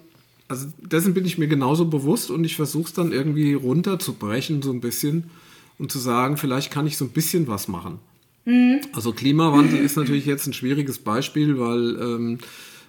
[0.49, 4.81] also dessen bin ich mir genauso bewusst und ich versuch's dann irgendwie runterzubrechen, so ein
[4.81, 5.31] bisschen
[5.79, 7.99] und zu sagen, vielleicht kann ich so ein bisschen was machen.
[8.93, 12.39] Also Klimawandel ist natürlich jetzt ein schwieriges Beispiel, weil ähm,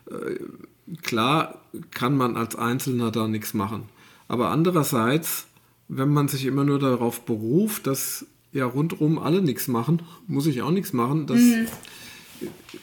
[0.09, 1.59] äh, klar
[1.91, 3.83] kann man als Einzelner da nichts machen.
[4.27, 5.46] Aber andererseits,
[5.88, 10.62] wenn man sich immer nur darauf beruft, dass ja rundherum alle nichts machen, muss ich
[10.62, 11.41] auch nichts machen, das,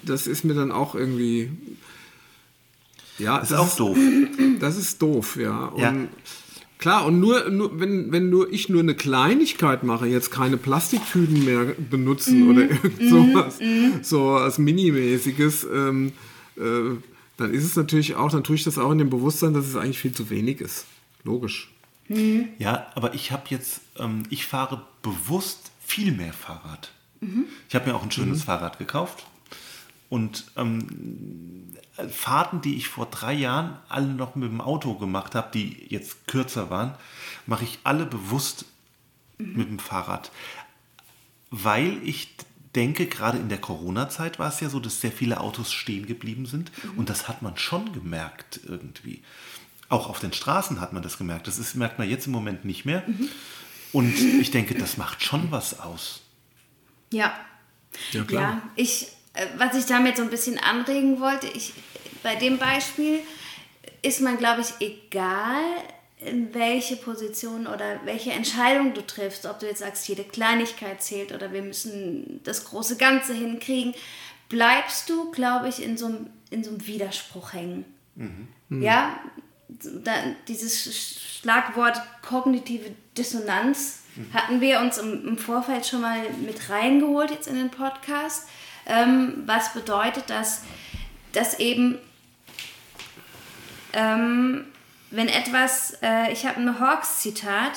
[0.03, 1.51] das ist mir dann auch irgendwie...
[3.19, 3.99] Ja, Das es ist auch doof.
[4.61, 5.67] das ist doof, ja.
[5.67, 5.95] Und Ja.
[6.85, 11.43] Klar, und nur, nur wenn, wenn nur ich nur eine Kleinigkeit mache, jetzt keine Plastiktüten
[11.43, 13.59] mehr benutzen oder irgend sowas,
[14.03, 16.13] so als Minimäßiges, ähm,
[16.57, 16.97] äh,
[17.39, 19.77] dann ist es natürlich auch, dann tue ich das auch in dem Bewusstsein, dass es
[19.77, 20.85] eigentlich viel zu wenig ist.
[21.23, 21.74] Logisch.
[22.09, 22.49] Mhm.
[22.59, 26.93] Ja, aber ich habe jetzt, ähm, ich fahre bewusst viel mehr Fahrrad.
[27.21, 27.47] Mhm.
[27.69, 28.45] Ich habe mir auch ein schönes mhm.
[28.45, 29.25] Fahrrad gekauft.
[30.11, 31.75] Und ähm,
[32.11, 36.27] Fahrten, die ich vor drei Jahren alle noch mit dem Auto gemacht habe, die jetzt
[36.27, 36.95] kürzer waren,
[37.47, 38.67] mache ich alle bewusst
[39.39, 39.57] mhm.
[39.57, 40.31] mit dem Fahrrad.
[41.51, 42.37] Weil ich
[42.75, 46.47] denke, gerade in der Corona-Zeit war es ja so, dass sehr viele Autos stehen geblieben
[46.47, 46.73] sind.
[46.85, 46.99] Mhm.
[46.99, 49.23] Und das hat man schon gemerkt irgendwie.
[49.89, 51.47] Auch auf den Straßen hat man das gemerkt.
[51.47, 53.03] Das ist, merkt man jetzt im Moment nicht mehr.
[53.07, 53.29] Mhm.
[53.93, 56.23] Und ich denke, das macht schon was aus.
[57.13, 57.33] Ja.
[58.13, 58.43] Ja, klar.
[58.43, 61.73] Ja, ich, äh, was ich damit so ein bisschen anregen wollte, ich,
[62.23, 63.21] bei dem Beispiel
[64.03, 65.63] ist man, glaube ich, egal,
[66.19, 71.33] in welche Position oder welche Entscheidung du triffst, ob du jetzt sagst, jede Kleinigkeit zählt
[71.33, 73.95] oder wir müssen das große Ganze hinkriegen,
[74.49, 77.85] bleibst du, glaube ich, in so einem, in so einem Widerspruch hängen.
[78.15, 78.83] Mhm.
[78.83, 79.19] Ja,
[79.83, 80.13] da,
[80.49, 84.33] dieses Schlagwort kognitive Dissonanz mhm.
[84.33, 88.49] hatten wir uns im, im, Vorfeld schon mal mit reingeholt jetzt in den Podcast.
[88.87, 90.63] Ähm, was bedeutet das,
[91.33, 91.99] dass eben
[93.93, 94.67] ähm,
[95.11, 97.73] wenn etwas, äh, ich habe ein Hawks-Zitat,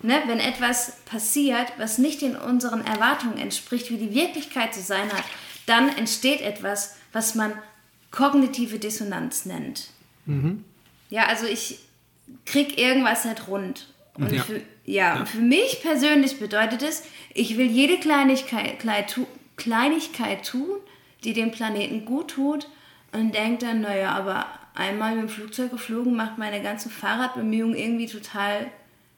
[0.00, 5.12] ne, wenn etwas passiert, was nicht in unseren Erwartungen entspricht, wie die Wirklichkeit zu sein
[5.12, 5.24] hat,
[5.66, 7.52] dann entsteht etwas, was man
[8.10, 9.88] kognitive Dissonanz nennt.
[10.26, 10.64] Mhm.
[11.12, 11.78] Ja, also ich
[12.46, 13.86] krieg irgendwas nicht rund.
[14.14, 14.42] Und ja.
[14.42, 15.24] Für, ja, ja.
[15.26, 17.02] für mich persönlich bedeutet es,
[17.34, 18.82] ich will jede Kleinigkeit,
[19.56, 20.78] Kleinigkeit tun,
[21.22, 22.66] die dem Planeten gut tut
[23.12, 28.06] und denke dann, naja, aber einmal mit dem Flugzeug geflogen, macht meine ganzen Fahrradbemühungen irgendwie
[28.06, 28.68] total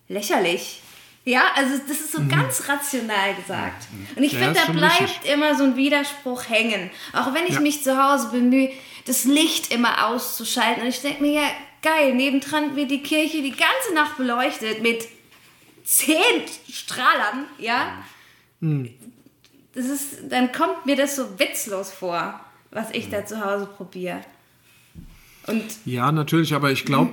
[0.09, 0.83] lächerlich.
[1.25, 2.29] Ja, also das ist so mhm.
[2.29, 3.87] ganz rational gesagt.
[3.93, 4.17] Mhm.
[4.17, 5.33] Und ich ja, finde, da bleibt richtig.
[5.33, 6.91] immer so ein Widerspruch hängen.
[7.13, 7.61] Auch wenn ich ja.
[7.61, 8.73] mich zu Hause bemühe,
[9.07, 10.83] das Licht immer auszuschalten.
[10.83, 11.49] Und ich denke mir, ja,
[11.85, 15.07] geil, nebendran wird die Kirche die ganze Nacht beleuchtet mit
[15.85, 18.03] zehn Strahlern, ja.
[18.61, 18.91] Mhm.
[19.75, 24.23] Das ist, dann kommt mir das so witzlos vor, was ich da zu Hause probiere.
[25.47, 27.13] Und ja, natürlich, aber ich glaube,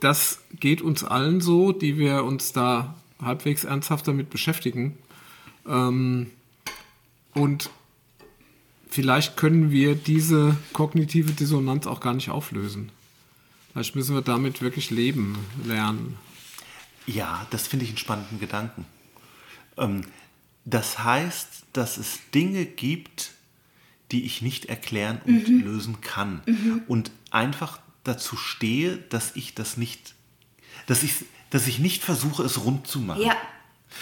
[0.00, 4.98] das geht uns allen so, die wir uns da halbwegs ernsthaft damit beschäftigen.
[5.66, 6.30] Ähm,
[7.34, 7.70] und
[8.90, 12.90] vielleicht können wir diese kognitive Dissonanz auch gar nicht auflösen.
[13.72, 16.16] Vielleicht müssen wir damit wirklich leben lernen.
[17.06, 18.84] Ja, das finde ich einen spannenden Gedanken.
[19.76, 20.02] Ähm,
[20.64, 23.30] das heißt, dass es Dinge gibt,
[24.10, 25.64] die ich nicht erklären und mhm.
[25.64, 26.42] lösen kann.
[26.46, 26.82] Mhm.
[26.86, 30.14] Und einfach dazu stehe, dass ich das nicht,
[30.86, 33.22] dass ich, dass ich nicht versuche, es rund zu machen.
[33.22, 33.36] Ja.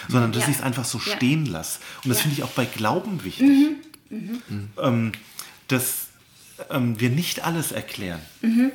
[0.09, 0.49] Sondern dass ja.
[0.49, 1.15] ich es einfach so ja.
[1.15, 1.79] stehen lasse.
[2.03, 3.47] Und das finde ich auch bei Glauben wichtig.
[4.09, 4.41] Mhm.
[4.49, 4.69] mhm.
[4.77, 5.11] Ähm,
[5.67, 6.07] dass
[6.69, 8.71] ähm, wir nicht alles erklären mhm.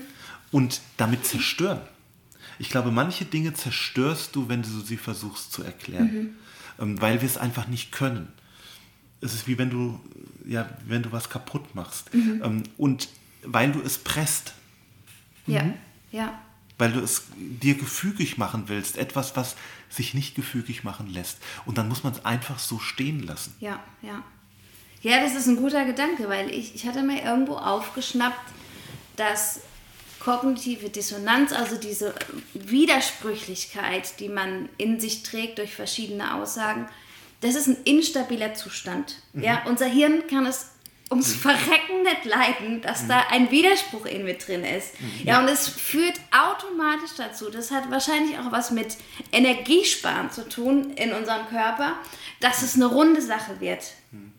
[0.53, 1.81] Und damit zerstören.
[2.61, 6.37] Ich glaube, manche Dinge zerstörst du, wenn du sie versuchst zu erklären, mhm.
[6.79, 8.29] ähm, weil wir es einfach nicht können.
[9.21, 9.99] Es ist wie wenn du,
[10.47, 12.15] ja, wenn du was kaputt machst.
[12.15, 12.43] Mhm.
[12.45, 13.09] Ähm, und
[13.43, 14.55] weil du es presst.
[15.47, 15.75] Ja, mhm.
[16.13, 16.39] ja.
[16.79, 18.97] Weil du es dir gefügig machen willst.
[18.97, 19.57] Etwas, was
[19.89, 21.39] sich nicht gefügig machen lässt.
[21.65, 23.55] Und dann muss man es einfach so stehen lassen.
[23.61, 24.23] Ja, ja.
[25.03, 28.53] Ja, das ist ein guter Gedanke, weil ich, ich hatte mir irgendwo aufgeschnappt,
[29.17, 29.61] dass
[30.23, 32.15] kognitive Dissonanz, also diese
[32.55, 36.89] Widersprüchlichkeit, die man in sich trägt durch verschiedene Aussagen,
[37.41, 39.17] das ist ein instabiler Zustand.
[39.33, 39.43] Mhm.
[39.43, 40.69] Ja, unser Hirn kann es
[41.11, 43.09] ums Verrecken nicht leiden, dass mhm.
[43.09, 45.01] da ein Widerspruch in mit drin ist.
[45.01, 45.27] Mhm.
[45.27, 48.97] Ja, und es führt automatisch dazu, das hat wahrscheinlich auch was mit
[49.33, 51.97] Energiesparen zu tun in unserem Körper,
[52.39, 53.83] dass es eine runde Sache wird.
[54.13, 54.33] Mhm.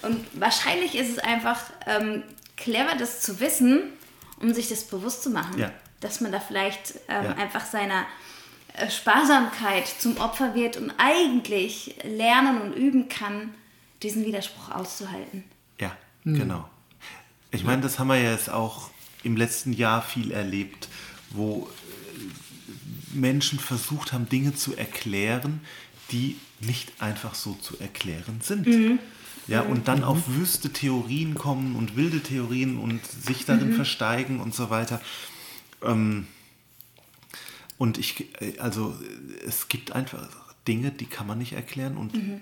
[0.00, 2.22] Und wahrscheinlich ist es einfach ähm,
[2.56, 3.92] clever, das zu wissen,
[4.44, 5.58] um sich das bewusst zu machen.
[5.58, 5.72] Ja.
[6.00, 7.34] Dass man da vielleicht ähm, ja.
[7.36, 8.04] einfach seiner
[8.74, 13.54] äh, Sparsamkeit zum Opfer wird und eigentlich lernen und üben kann,
[14.02, 15.44] diesen Widerspruch auszuhalten.
[15.80, 16.38] Ja, mhm.
[16.38, 16.68] genau.
[17.50, 18.90] Ich meine, das haben wir ja jetzt auch
[19.22, 20.88] im letzten Jahr viel erlebt,
[21.30, 25.60] wo äh, Menschen versucht haben, Dinge zu erklären,
[26.10, 28.66] die nicht einfach so zu erklären sind.
[28.66, 28.98] Mhm.
[29.46, 30.04] Ja, und dann mhm.
[30.04, 33.76] auf wüste Theorien kommen und wilde Theorien und sich darin mhm.
[33.76, 35.00] versteigen und so weiter.
[35.82, 36.26] Ähm,
[37.76, 38.98] und ich, äh, also
[39.46, 40.28] es gibt einfach
[40.66, 41.96] Dinge, die kann man nicht erklären.
[41.96, 42.40] Und, mhm.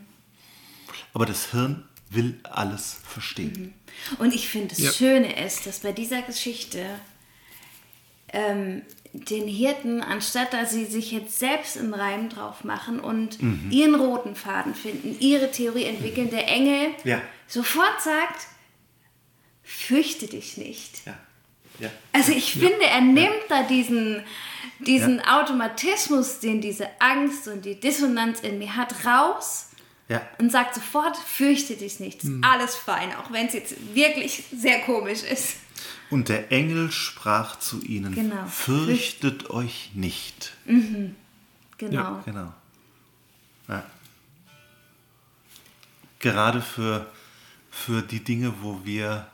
[1.13, 3.75] Aber das Hirn will alles verstehen.
[4.11, 4.17] Mhm.
[4.19, 4.93] Und ich finde, das ja.
[4.93, 6.87] Schöne ist, dass bei dieser Geschichte
[8.33, 13.69] ähm, den Hirten, anstatt dass sie sich jetzt selbst einen Reim drauf machen und mhm.
[13.71, 17.21] ihren roten Faden finden, ihre Theorie entwickeln, der Engel ja.
[17.47, 18.47] sofort sagt,
[19.63, 21.07] fürchte dich nicht.
[21.07, 21.19] Ja.
[21.79, 21.91] Ja.
[22.13, 24.23] Also ich finde, er nimmt da diesen,
[24.81, 29.71] diesen Automatismus, den diese Angst und die Dissonanz in mir hat, raus
[30.39, 34.81] und sagt sofort, fürchte dich nicht, ist alles fein, auch wenn es jetzt wirklich sehr
[34.81, 35.57] komisch ist.
[36.13, 38.45] Und der Engel sprach zu ihnen, Genau.
[38.47, 40.53] fürchtet euch nicht.
[41.79, 42.21] Genau.
[42.25, 42.53] Genau.
[43.67, 43.83] Ja.
[46.19, 47.07] Gerade für,
[47.71, 49.27] für die Dinge, wo wir,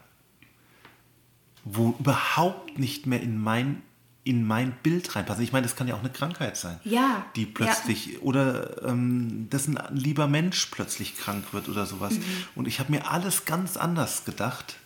[1.64, 3.82] wo überhaupt nicht mehr in mein,
[4.24, 5.42] in mein Bild reinpassen.
[5.42, 6.78] Ich meine, das kann ja auch eine Krankheit sein.
[6.84, 12.14] Ja, Die plötzlich, oder ähm, dass ein lieber Mensch plötzlich krank wird oder sowas.
[12.14, 12.24] Mhm.
[12.54, 14.76] Und ich habe mir alles ganz anders gedacht.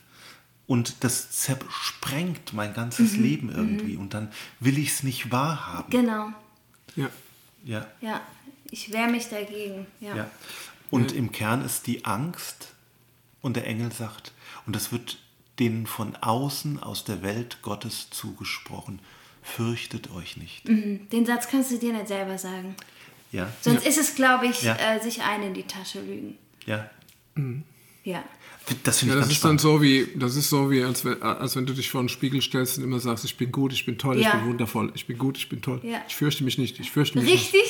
[0.67, 3.23] Und das zersprengt mein ganzes Mhm.
[3.23, 3.97] Leben irgendwie.
[3.97, 5.91] Und dann will ich es nicht wahrhaben.
[5.91, 6.29] Genau.
[6.97, 7.11] Ja.
[7.65, 7.87] Ja.
[8.01, 8.21] Ja,
[8.71, 9.87] ich wehre mich dagegen.
[10.01, 10.17] Ja.
[10.17, 10.31] Ja.
[10.91, 12.69] Und im Kern ist die Angst
[13.41, 14.33] und der Engel sagt,
[14.67, 15.19] und das wird
[15.59, 19.01] denen von außen aus der Welt Gottes zugesprochen,
[19.43, 20.69] fürchtet euch nicht.
[20.69, 21.09] Mhm.
[21.11, 22.75] Den Satz kannst du dir nicht selber sagen.
[23.33, 24.77] Ja, Sonst ist es, glaube ich, Ja.
[24.77, 26.37] äh, sich ein in die Tasche lügen.
[26.67, 26.89] ja.
[28.05, 28.23] Ja.
[28.85, 31.05] Das finde Ja, ich das ganz ist dann so wie, das ist so wie, als
[31.05, 33.73] wenn, als wenn du dich vor einen Spiegel stellst und immer sagst, ich bin gut,
[33.73, 34.37] ich bin toll, ich Ja.
[34.37, 35.81] bin wundervoll, ich bin gut, ich bin toll.
[35.83, 36.01] Ja.
[36.09, 37.53] Ich fürchte mich nicht, ich fürchte mich nicht.
[37.55, 37.63] Richtig?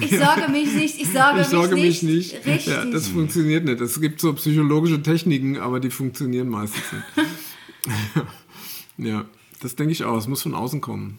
[0.00, 2.32] Ich sorge mich nicht, ich sorge, Ich sorge mich, mich nicht.
[2.34, 2.46] nicht.
[2.46, 2.72] Richtig.
[2.72, 3.80] Ja, das funktioniert nicht.
[3.80, 7.28] Es gibt so psychologische Techniken, aber die funktionieren meistens nicht.
[8.98, 9.24] ja,
[9.60, 10.16] das denke ich auch.
[10.16, 11.18] Es muss von außen kommen.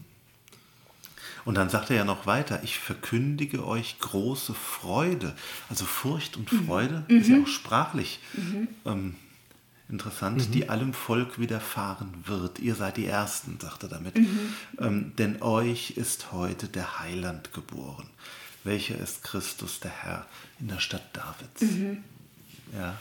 [1.45, 5.35] Und dann sagt er ja noch weiter, ich verkündige euch große Freude.
[5.69, 8.19] Also Furcht und Freude ist ja auch sprachlich
[8.85, 9.15] ähm,
[9.89, 12.59] interessant, die allem Volk widerfahren wird.
[12.59, 14.15] Ihr seid die Ersten, sagt er damit.
[14.79, 18.09] Ähm, denn euch ist heute der Heiland geboren.
[18.63, 20.25] Welcher ist Christus, der Herr,
[20.59, 21.75] in der Stadt Davids.
[22.73, 22.97] Ja,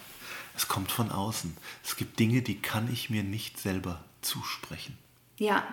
[0.57, 1.57] es kommt von außen.
[1.85, 4.99] Es gibt Dinge, die kann ich mir nicht selber zusprechen.
[5.39, 5.65] Ja,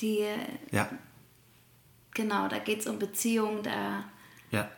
[0.00, 0.24] die,
[0.70, 0.90] Ja,
[2.18, 4.04] genau, da geht es um Beziehungen, da
[4.50, 4.68] ja.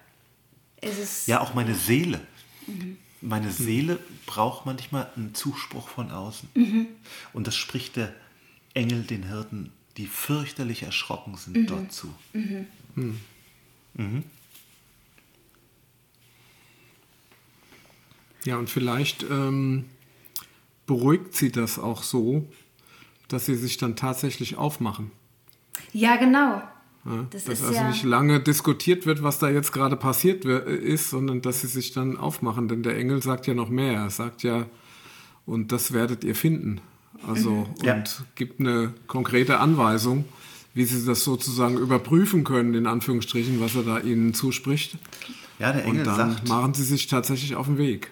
[0.80, 1.26] ist es.
[1.26, 2.20] Ja, auch meine Seele.
[3.22, 6.48] Meine Seele braucht manchmal einen Zuspruch von außen.
[7.32, 8.14] Und das spricht der
[8.74, 12.14] Engel den Hirten, die fürchterlich erschrocken sind, dort zu.
[18.44, 19.86] Ja, und vielleicht ähm,
[20.86, 22.46] beruhigt sie das auch so,
[23.28, 25.10] dass sie sich dann tatsächlich aufmachen.
[25.92, 26.62] Ja, genau.
[27.04, 30.44] Ja, Das dass ist also ja- nicht lange diskutiert wird, was da jetzt gerade passiert
[30.44, 32.68] ist, sondern dass sie sich dann aufmachen.
[32.68, 33.94] Denn der Engel sagt ja noch mehr.
[33.94, 34.66] Er sagt ja,
[35.46, 36.80] und das werdet ihr finden.
[37.26, 37.94] Also Ja.
[37.94, 40.24] und gibt eine konkrete Anweisung,
[40.74, 44.96] wie sie das sozusagen überprüfen können, in Anführungsstrichen, was er da ihnen zuspricht.
[45.58, 48.10] Ja, der Engel Und dann sagt, machen sie sich tatsächlich auf den Weg.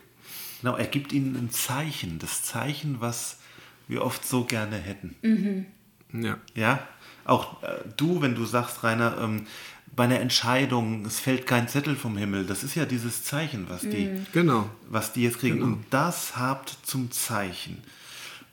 [0.60, 3.38] genau, er gibt ihnen ein Zeichen, das Zeichen, was
[3.86, 5.66] wir oft so gerne hätten.
[6.12, 6.36] Ja.
[6.54, 6.80] Ja,
[7.28, 9.46] auch äh, du, wenn du sagst, Rainer, ähm,
[9.94, 13.82] bei einer Entscheidung, es fällt kein Zettel vom Himmel, das ist ja dieses Zeichen, was
[13.82, 14.70] die, Genau.
[14.88, 15.56] was die jetzt kriegen.
[15.56, 15.66] Genau.
[15.68, 17.82] Und das habt zum Zeichen.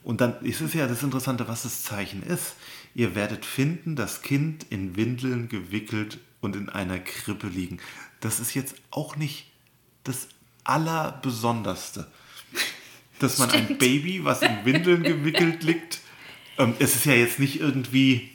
[0.04, 2.56] Und dann ist es ja das Interessante, was das Zeichen ist.
[2.94, 7.80] Ihr werdet finden, das Kind in Windeln gewickelt und in einer Krippe liegen.
[8.22, 9.48] Das ist jetzt auch nicht
[10.04, 10.28] das
[10.64, 12.08] Allerbesonderste.
[13.20, 13.80] Dass man ein Stimmt.
[13.80, 16.00] Baby, was in Windeln gewickelt liegt,
[16.58, 18.30] ähm, es ist ja jetzt nicht irgendwie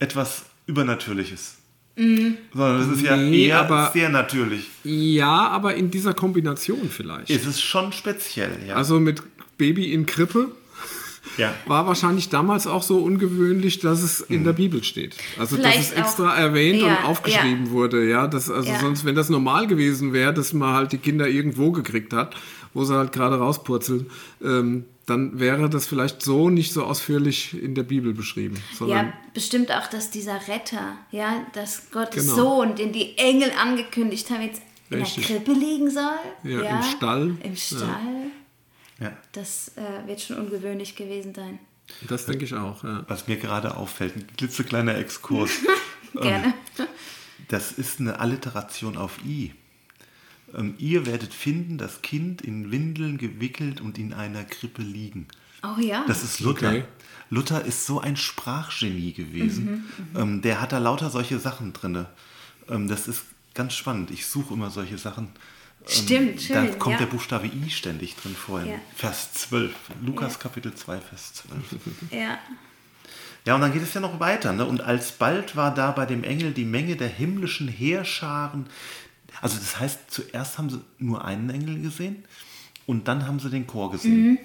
[0.00, 1.56] etwas Übernatürliches.
[1.96, 4.68] Sondern es ist ja Nee, eher aber- sehr natürlich.
[4.84, 7.28] Ja, aber in dieser Kombination vielleicht.
[7.30, 8.74] Es ist schon speziell, ja.
[8.74, 9.22] Also mit
[9.58, 10.48] Baby in Krippe
[11.36, 11.52] ja.
[11.66, 15.14] war wahrscheinlich damals auch so ungewöhnlich, dass es in der Bibel steht.
[15.38, 18.08] Also dass Vielleicht es extra auch- erwähnt und ja, aufgeschrieben wurde.
[18.08, 18.80] Ja, das, also Ja.
[18.80, 22.34] sonst, wenn das normal gewesen wäre, dass man halt die Kinder irgendwo gekriegt hat,
[22.72, 24.06] wo sie halt gerade rauspurzeln,
[24.42, 28.62] ähm, dann wäre das vielleicht so nicht so ausführlich in der Bibel beschrieben.
[28.86, 32.36] Ja, bestimmt auch, dass dieser Retter, ja, dass Gottes Genau.
[32.36, 35.16] Sohn, den die Engel angekündigt haben, jetzt Richtig.
[35.30, 36.18] in der Krippe liegen soll.
[36.44, 37.36] Ja, im Stall.
[37.42, 38.30] Im Stall.
[39.00, 39.12] ja.
[39.32, 41.58] Das äh, wird schon ungewöhnlich gewesen sein.
[42.08, 42.82] das denke ich auch.
[42.84, 43.04] Ja.
[43.08, 45.50] Was mir gerade auffällt, ein klitzekleiner Exkurs.
[46.14, 46.54] Gerne.
[47.48, 49.52] Das ist eine Alliteration auf I.
[50.54, 55.26] Ähm, ihr werdet finden, das Kind in Windeln gewickelt und in einer Krippe liegen.
[55.62, 56.04] Oh ja.
[56.06, 56.70] Das ist Luther.
[56.70, 56.84] Okay.
[57.28, 59.92] Luther ist so ein Sprachgenie gewesen.
[60.14, 62.06] Mhm, ähm, der hat da lauter solche Sachen drin.
[62.68, 63.22] Ähm, das ist
[63.54, 64.10] ganz spannend.
[64.10, 65.24] Ich suche immer solche Sachen.
[65.26, 66.56] Ähm, Stimmt, schön.
[66.56, 66.98] Da kommt ja.
[67.00, 68.62] der Buchstabe I ständig drin vor.
[68.62, 68.74] Ja.
[68.96, 69.72] Vers 12.
[70.04, 70.38] Lukas Ja.
[70.40, 71.58] Kapitel 2, Vers 12.
[72.10, 72.38] ja.
[73.46, 74.52] Ja, und dann geht es ja noch weiter.
[74.52, 74.66] Ne?
[74.66, 78.66] Und alsbald war da bei dem Engel die Menge der himmlischen Heerscharen.
[79.40, 82.24] Also das heißt, zuerst haben sie nur einen Engel gesehen
[82.86, 84.38] und dann haben sie den Chor gesehen.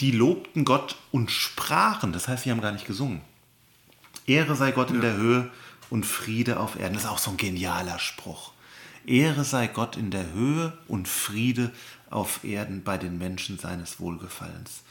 [0.00, 3.20] die lobten Gott und sprachen, das heißt, sie haben gar nicht gesungen.
[4.26, 5.50] Ehre sei Gott in der Höhe
[5.88, 6.94] und Friede auf Erden.
[6.94, 8.52] Das ist auch so ein genialer Spruch.
[9.06, 11.70] Ehre sei Gott in der Höhe und Friede
[12.10, 14.82] auf Erden bei den Menschen seines Wohlgefallens.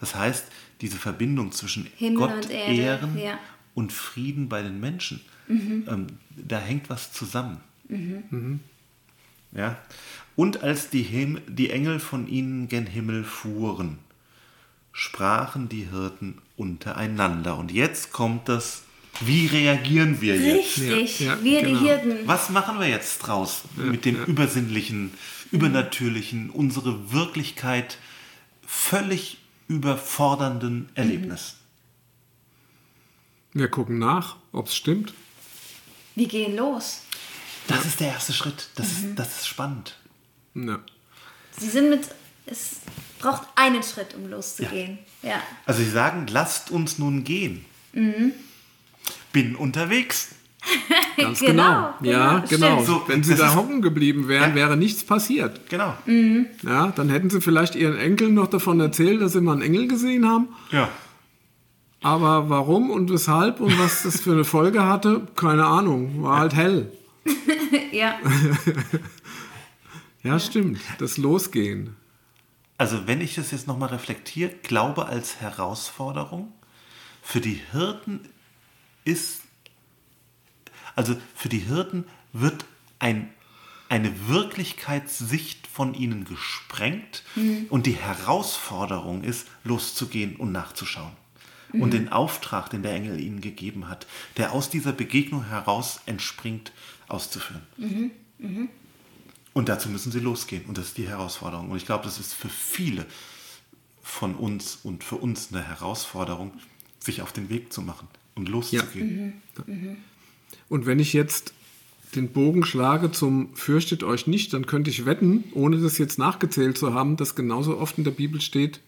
[0.00, 0.46] Das heißt,
[0.80, 3.38] diese Verbindung zwischen Himmel Gott und Erde, ehren ja.
[3.74, 7.60] und Frieden bei den Menschen, ähm, da hängt was zusammen.
[9.52, 9.76] Ja?
[10.36, 13.98] Und als die, Him die Engel von ihnen gen Himmel fuhren,
[14.92, 17.56] sprachen die Hirten untereinander.
[17.58, 18.82] Und jetzt kommt das,
[19.20, 20.78] wie reagieren wir jetzt?
[20.78, 21.78] Richtig, Ja, ja, wir genau.
[21.78, 22.16] die Hirten.
[22.26, 25.12] Was machen wir jetzt draus mit dem übersinnlichen,
[25.50, 27.98] übernatürlichen, unsere Wirklichkeit
[28.66, 29.38] völlig
[29.68, 31.56] überfordernden Erlebnis?
[33.52, 35.12] Wir gucken nach, ob es stimmt.
[36.14, 37.02] Wir gehen los.
[37.68, 38.68] Das ist der erste Schritt.
[38.74, 39.96] Das, ist, das ist spannend.
[40.54, 40.78] Ja.
[41.58, 42.02] Sie sind mit,
[42.46, 42.76] es
[43.20, 44.98] braucht einen Schritt, um loszugehen.
[45.22, 45.40] Ja.
[45.66, 47.64] Also sie sagen, lasst uns nun gehen.
[47.92, 48.32] Mhm.
[49.32, 50.30] Bin unterwegs.
[51.16, 52.10] Ganz Genau, genau.
[52.12, 52.84] Ja, genau, genau.
[52.84, 54.54] So, Wenn sie da hocken geblieben wären, Ja.
[54.56, 55.68] wäre nichts passiert.
[55.70, 55.94] Genau.
[56.64, 59.88] Ja, dann hätten sie vielleicht ihren Enkeln noch davon erzählt, dass sie mal einen Engel
[59.88, 60.48] gesehen haben.
[60.70, 60.88] Ja.
[62.02, 66.22] Aber warum und weshalb und was das für eine Folge hatte, keine Ahnung.
[66.22, 66.90] War halt hell.
[67.92, 68.18] ja.
[70.22, 70.80] Ja, stimmt.
[70.98, 71.96] Das Losgehen.
[72.76, 76.52] Also wenn ich das jetzt nochmal reflektiere, Glaube als Herausforderung,
[77.22, 78.20] für die Hirten
[79.04, 79.42] ist,
[80.96, 82.64] also für die Hirten wird
[82.98, 83.30] ein,
[83.88, 87.22] eine Wirklichkeitssicht von ihnen gesprengt
[87.68, 91.12] und die Herausforderung ist, loszugehen und nachzuschauen.
[91.72, 94.06] Und den Auftrag, den der Engel ihnen gegeben hat,
[94.36, 96.72] der aus dieser Begegnung heraus entspringt,
[97.08, 97.62] auszuführen.
[99.52, 100.64] Und dazu müssen sie losgehen.
[100.66, 101.70] Und das ist die Herausforderung.
[101.70, 103.06] Und ich glaube, das ist für viele
[104.02, 106.52] von uns und für uns eine Herausforderung,
[106.98, 109.42] sich auf den Weg zu machen und loszugehen.
[110.68, 111.54] Und wenn ich jetzt
[112.14, 116.76] den Bogen schlage zum Fürchtet euch nicht, dann könnte ich wetten, ohne das jetzt nachgezählt
[116.76, 118.80] zu haben, dass genauso oft in der Bibel steht,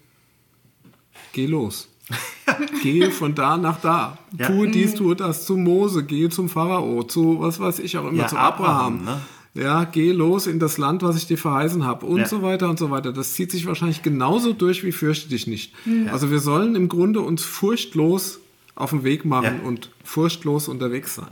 [1.33, 1.89] geh los.
[2.83, 4.19] Gehe von da nach da.
[4.39, 4.47] Ja.
[4.49, 8.23] Tue dies, tue das zu Mose, gehe zum Pharao, zu was weiß ich auch immer,
[8.23, 9.05] Ja, zu Abraham, Abraham.
[9.05, 9.21] ne?
[9.55, 12.27] Ja, geh los in das Land, was ich dir verheißen habe und Ja.
[12.27, 13.13] so weiter und so weiter.
[13.13, 15.75] Das zieht sich wahrscheinlich genauso durch wie fürchte dich nicht.
[16.11, 18.41] Also wir sollen im Grunde uns furchtlos
[18.75, 19.69] auf den Weg machen Ja.
[19.69, 21.29] und furchtlos unterwegs sein.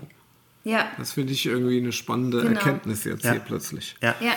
[0.64, 0.85] Ja.
[0.99, 2.51] Das finde ich irgendwie eine spannende Genau.
[2.61, 3.33] Erkenntnis jetzt Ja.
[3.33, 3.97] hier plötzlich.
[4.03, 4.14] Ja.
[4.21, 4.33] Ja.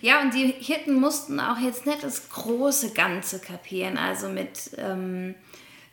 [0.00, 5.34] ja, und die Hirten mussten auch jetzt nicht das große Ganze kapieren, also mit ähm,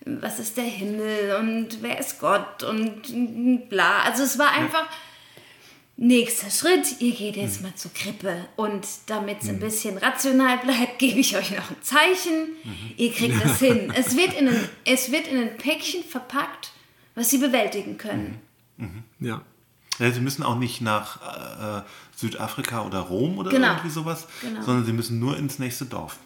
[0.06, 4.02] was ist der Himmel und wer ist Gott und bla.
[4.04, 4.88] Also es war einfach
[5.97, 10.97] nächster Schritt, ihr geht jetzt mal zur Krippe und damit es ein bisschen rational bleibt,
[10.99, 12.47] gebe ich euch noch ein Zeichen.
[12.97, 13.91] Ihr kriegt es hin.
[13.95, 16.72] Es wird, in ein, es wird in ein Päckchen verpackt,
[17.16, 18.39] was sie bewältigen können.
[19.20, 19.41] Ja.
[19.99, 21.84] Ja, sie müssen auch nicht nach äh,
[22.16, 23.68] Südafrika oder Rom oder Genau.
[23.74, 24.62] irgendwie sowas, Genau.
[24.64, 26.18] sondern sie müssen nur ins nächste Dorf.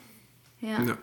[0.62, 0.82] Ja.
[0.82, 0.98] Ja.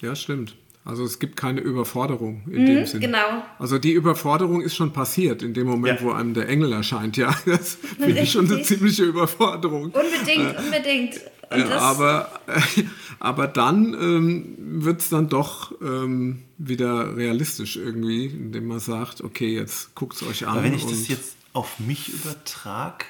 [0.00, 0.54] Ja, stimmt.
[0.84, 3.00] Also es gibt keine Überforderung in dem Sinne.
[3.06, 3.42] genau.
[3.58, 6.06] Also die Überforderung ist schon passiert in dem Moment, Ja.
[6.06, 7.16] wo einem der Engel erscheint.
[7.18, 9.86] Ja, das finde ich schon eine ziemliche Überforderung.
[9.92, 11.20] Unbedingt, unbedingt.
[11.50, 12.32] Und Ja, das- aber,
[13.20, 19.54] aber dann ähm, wird es dann doch ähm, wieder realistisch irgendwie, indem man sagt, okay,
[19.54, 20.54] jetzt guckt es euch an.
[20.54, 23.04] Aber wenn ich und das jetzt auf mich übertrage,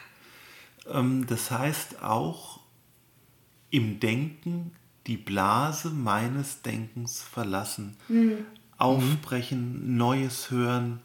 [0.93, 2.61] ähm, das heißt auch
[3.70, 4.72] im Denken
[5.09, 7.96] die Blase meines Denkens verlassen,
[8.76, 11.00] aufbrechen, Neues hören,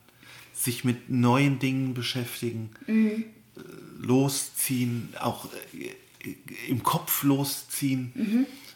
[0.53, 3.61] sich mit neuen Dingen beschäftigen, äh,
[3.99, 6.35] losziehen, auch äh,
[6.69, 8.11] im Kopf losziehen.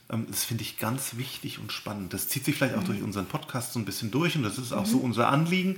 [0.09, 2.13] Ähm, Das finde ich ganz wichtig und spannend.
[2.13, 4.71] Das zieht sich vielleicht auch durch unseren Podcast so ein bisschen durch und das ist
[4.71, 5.75] auch so unser Anliegen,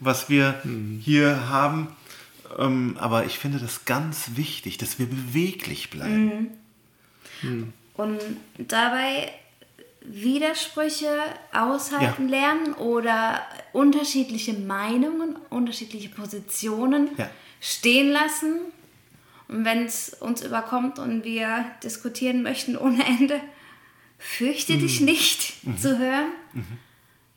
[0.00, 0.62] was wir
[1.00, 1.88] hier haben.
[2.58, 6.48] Ähm, Aber ich finde das ganz wichtig, dass wir beweglich bleiben.
[7.96, 8.18] Und
[8.58, 9.32] dabei
[10.02, 11.08] Widersprüche
[11.52, 13.40] aushalten lernen oder
[13.72, 17.30] unterschiedliche Meinungen, unterschiedliche Positionen Ja.
[17.60, 18.60] stehen lassen.
[19.48, 23.40] Und wenn es uns überkommt und wir diskutieren möchten ohne Ende,
[24.18, 26.26] fürchte dich nicht zu hören.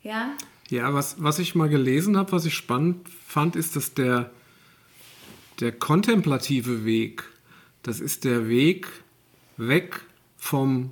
[0.02, 0.32] Ja,
[0.70, 4.30] Ja, was, was ich mal gelesen habe, was ich spannend fand, ist, dass der,
[5.60, 7.24] der kontemplative Weg,
[7.82, 8.86] das ist der Weg
[9.56, 10.00] weg
[10.38, 10.90] vom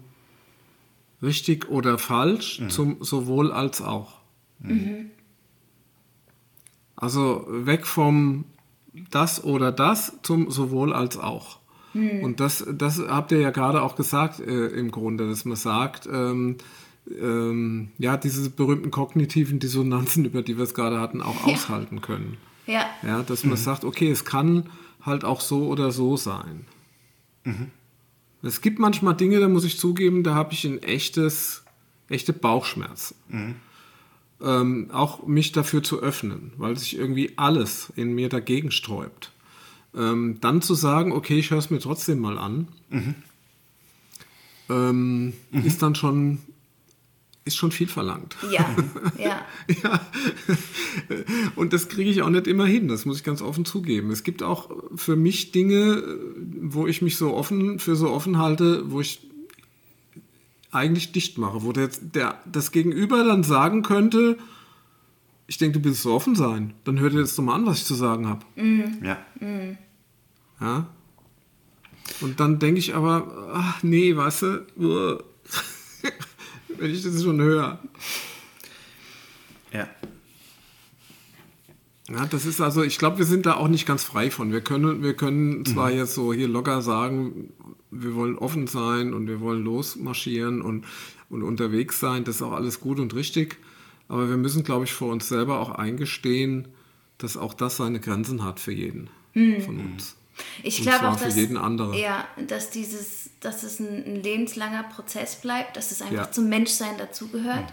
[1.22, 4.18] richtig oder falsch zum sowohl als auch.
[6.96, 8.44] Also weg vom
[9.10, 11.58] das oder das zum sowohl als auch.
[12.22, 16.06] Und das, das habt ihr ja gerade auch gesagt äh, im Grunde, dass man sagt,
[16.12, 16.56] ähm,
[17.10, 21.54] ähm, ja, diese berühmten kognitiven Dissonanzen, über die wir es gerade hatten, auch Ja.
[21.54, 22.36] aushalten können.
[22.66, 22.84] Ja.
[23.02, 24.68] Ja, dass man sagt, okay, es kann
[25.00, 26.66] halt auch so oder so sein.
[28.46, 31.64] Es gibt manchmal Dinge, da muss ich zugeben, da habe ich ein echtes,
[32.08, 33.16] echte Bauchschmerzen.
[34.42, 39.32] Ähm, auch mich dafür zu öffnen, weil sich irgendwie alles in mir dagegen sträubt.
[39.94, 42.68] Ähm, dann zu sagen, okay, ich höre es mir trotzdem mal an,
[44.68, 45.32] ähm,
[45.64, 46.38] ist dann schon,
[47.46, 48.36] ist schon viel verlangt.
[48.50, 48.68] Ja,
[49.18, 49.40] ja.
[49.82, 50.00] Ja,
[51.54, 54.10] und das kriege ich auch nicht immer hin, das muss ich ganz offen zugeben.
[54.10, 56.02] Es gibt auch für mich Dinge,
[56.60, 59.20] wo ich mich so offen für so offen halte, wo ich
[60.72, 64.36] eigentlich dicht mache, wo der, der, das Gegenüber dann sagen könnte,
[65.46, 67.78] ich denke, du willst so offen sein, dann hör dir jetzt doch mal an, was
[67.78, 68.44] ich zu sagen habe.
[69.02, 69.18] Ja.
[70.60, 70.88] Ja?
[72.20, 75.22] Und dann denke ich aber, ach nee, weißt du.
[76.78, 77.78] wenn ich das schon höre.
[79.72, 79.88] Ja.
[82.08, 84.52] Ja, das ist also, ich glaube, wir sind da auch nicht ganz frei von.
[84.52, 87.52] Wir können, wir können zwar jetzt so hier locker sagen,
[87.90, 90.84] wir wollen offen sein und wir wollen losmarschieren und,
[91.30, 93.56] und unterwegs sein, das ist auch alles gut und richtig.
[94.08, 96.68] Aber wir müssen, glaube ich, vor uns selber auch eingestehen,
[97.18, 100.16] dass auch das seine Grenzen hat für jeden von uns.
[100.62, 101.94] Ich glaube auch, für dass, jeden anderen.
[101.94, 106.32] Ja, dass, dieses, dass es ein, ein lebenslanger Prozess bleibt, dass es einfach Ja.
[106.32, 107.66] zum Menschsein dazugehört.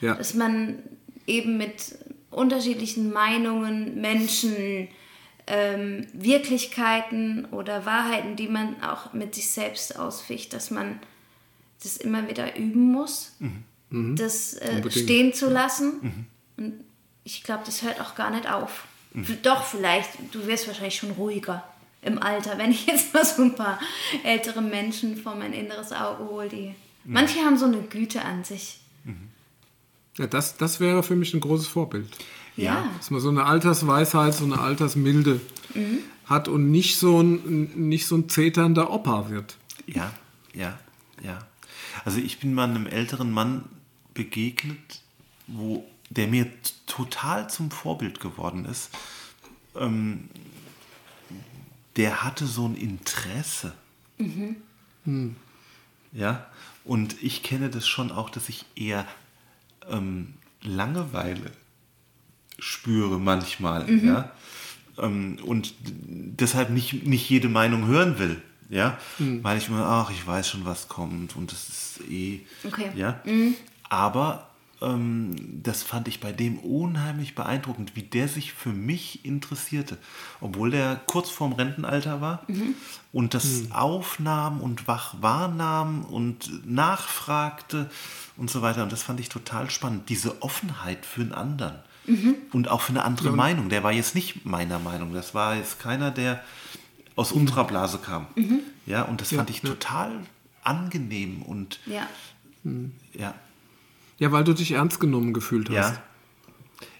[0.00, 0.14] Ja.
[0.14, 0.78] Dass man
[1.26, 1.94] eben mit
[2.30, 4.88] unterschiedlichen Meinungen, Menschen,
[5.46, 10.98] ähm, Wirklichkeiten oder Wahrheiten, die man auch mit sich selbst ausficht, dass man
[11.82, 13.32] das immer wieder üben muss,
[13.90, 14.76] das äh, Mhm.
[14.76, 15.04] Unbedingt.
[15.04, 16.26] stehen zu lassen.
[16.56, 16.84] Und
[17.24, 18.84] ich glaube, das hört auch gar nicht auf.
[19.12, 19.38] Mhm.
[19.42, 21.64] Doch, vielleicht, du wirst wahrscheinlich schon ruhiger
[22.02, 23.78] im Alter, wenn ich jetzt mal so ein paar
[24.24, 26.74] ältere Menschen vor mein inneres Auge hole, die.
[27.04, 28.80] Manche haben so eine Güte an sich.
[30.18, 32.06] Ja, das, das wäre für mich ein großes Vorbild.
[32.56, 32.84] Ja.
[32.98, 35.40] Dass man so eine Altersweisheit, so eine Altersmilde
[36.26, 39.56] hat und nicht so ein, nicht so ein zeternder Opa wird.
[39.86, 40.12] Ja,
[40.52, 40.78] ja,
[41.22, 41.38] ja.
[42.04, 43.64] Also ich bin mal einem älteren Mann
[44.12, 45.00] begegnet,
[45.46, 46.46] wo der mir
[46.86, 48.90] total zum Vorbild geworden ist.
[49.76, 50.28] Ähm,
[51.96, 53.72] der hatte so ein Interesse.
[56.12, 56.46] Ja,
[56.84, 59.06] und ich kenne das schon auch, dass ich eher
[59.88, 61.52] ähm, Langeweile
[62.58, 64.32] spüre manchmal, ja.
[64.98, 68.98] Ähm, und deshalb nicht, nicht jede Meinung hören will, ja.
[69.42, 72.90] Weil ich mir, ach, ich weiß schon, was kommt und das ist eh, Okay.
[72.94, 73.20] ja.
[73.88, 74.49] Aber ähm,
[74.80, 79.98] das fand ich bei dem unheimlich beeindruckend, wie der sich für mich interessierte,
[80.40, 82.46] obwohl der kurz vorm Rentenalter war
[83.12, 87.90] und das aufnahm und wach wahrnahm und nachfragte
[88.38, 88.82] und so weiter.
[88.82, 91.74] Und das fand ich total spannend, diese Offenheit für einen anderen
[92.52, 93.68] und auch für eine andere Meinung.
[93.68, 96.42] Der war jetzt nicht meiner Meinung, das war jetzt keiner, der
[97.16, 98.26] aus unserer Blase kam.
[98.86, 100.10] Ja, und das fand ich total
[100.64, 102.06] angenehm und Ja.
[103.12, 103.34] ja.
[104.20, 105.94] Ja, weil du dich ernst genommen gefühlt hast.
[105.96, 106.02] Ja.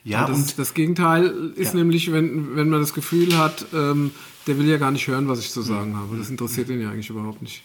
[0.02, 1.78] Ja, das, und das Gegenteil ist Ja.
[1.80, 4.10] nämlich, wenn, wenn man das Gefühl hat, ähm,
[4.46, 6.16] der will ja gar nicht hören, was ich zu sagen habe.
[6.16, 7.62] Das interessiert ihn ja eigentlich überhaupt nicht.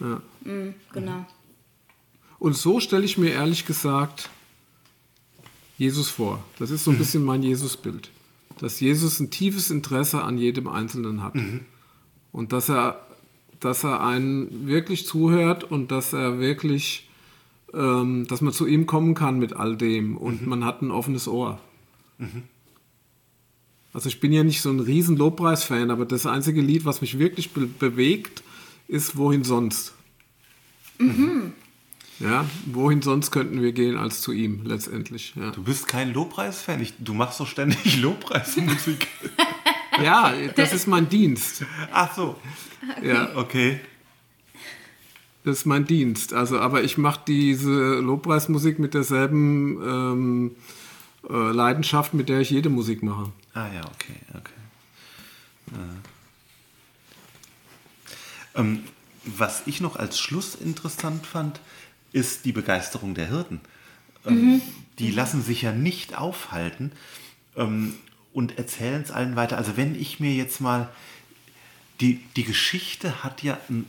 [0.00, 0.20] Ja.
[0.92, 1.26] Genau.
[2.40, 4.28] Und so stelle ich mir ehrlich gesagt
[5.76, 6.42] Jesus vor.
[6.58, 8.10] Das ist so ein bisschen mein Jesusbild.
[8.58, 11.34] Dass Jesus ein tiefes Interesse an jedem Einzelnen hat.
[12.32, 13.06] Und dass er,
[13.60, 17.07] dass er einen wirklich zuhört und dass er wirklich,
[17.74, 21.28] ähm, dass man zu ihm kommen kann mit all dem und man hat ein offenes
[21.28, 21.60] Ohr.
[23.92, 27.18] Also ich bin ja nicht so ein riesen Lobpreis-Fan, aber das einzige Lied, was mich
[27.18, 28.42] wirklich be bewegt,
[28.86, 29.94] ist Wohin sonst.
[32.20, 35.34] Ja, wohin sonst könnten wir gehen als zu ihm letztendlich.
[35.36, 36.82] Ja, du bist kein Lobpreis-Fan.
[36.82, 39.06] Ich- Du machst doch ständig Lobpreismusik.
[40.02, 41.64] ja das ist mein Dienst.
[41.92, 42.36] Ach so.
[43.02, 43.78] Ja, Okay.
[45.48, 46.34] Das ist mein Dienst.
[46.34, 50.50] Also, aber ich mache diese Lobpreismusik mit derselben ähm,
[51.28, 53.32] äh, Leidenschaft, mit der ich jede Musik mache.
[53.54, 54.52] Ah ja, okay, okay.
[58.54, 58.84] Ähm,
[59.24, 61.60] was ich noch als Schluss interessant fand,
[62.12, 63.60] ist die Begeisterung der Hirten.
[64.26, 64.60] Ähm,
[64.98, 66.92] Die lassen sich ja nicht aufhalten
[67.56, 67.94] ähm,
[68.32, 69.56] und erzählen es allen weiter.
[69.56, 70.88] Also wenn ich mir jetzt mal,
[72.00, 73.86] die, die Geschichte hat ja ein,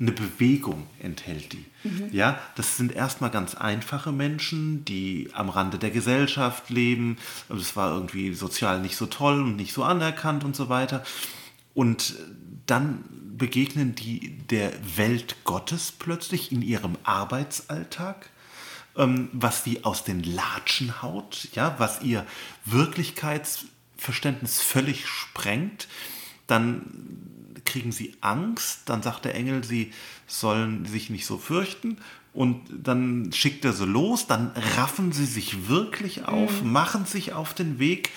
[0.00, 1.64] eine Bewegung, enthält die.
[2.10, 7.18] Ja, das sind erstmal ganz einfache Menschen, die am Rande der Gesellschaft leben.
[7.48, 11.04] Das war irgendwie sozial nicht so toll und nicht so anerkannt und so weiter.
[11.74, 12.14] Und
[12.66, 13.04] dann
[13.36, 18.30] begegnen die der Welt Gottes plötzlich in ihrem Arbeitsalltag,
[18.96, 22.26] ähm, was die aus den Latschen haut, ja, was ihr
[22.64, 25.88] Wirklichkeitsverständnis völlig sprengt.
[26.46, 29.92] Dann kriegen sie Angst, dann sagt der Engel, sie
[30.26, 31.98] sollen sich nicht so fürchten
[32.32, 36.72] und dann schickt er sie los, dann raffen sie sich wirklich auf, mhm.
[36.72, 38.10] machen sich auf den Weg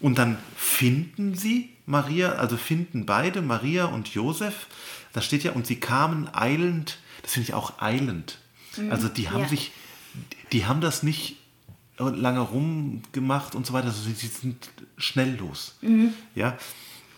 [0.00, 4.66] und dann finden sie Maria, also finden beide, Maria und Josef,
[5.12, 8.38] da steht ja, und sie kamen eilend, das finde ich auch eilend.
[8.76, 8.92] Mhm.
[8.92, 9.48] Also die haben ja.
[9.48, 9.72] sich,
[10.52, 11.36] die haben das nicht
[11.98, 14.68] lange rumgemacht und so weiter, also sie sind
[14.98, 15.76] schnell los.
[15.80, 16.12] Mhm.
[16.34, 16.58] Ja,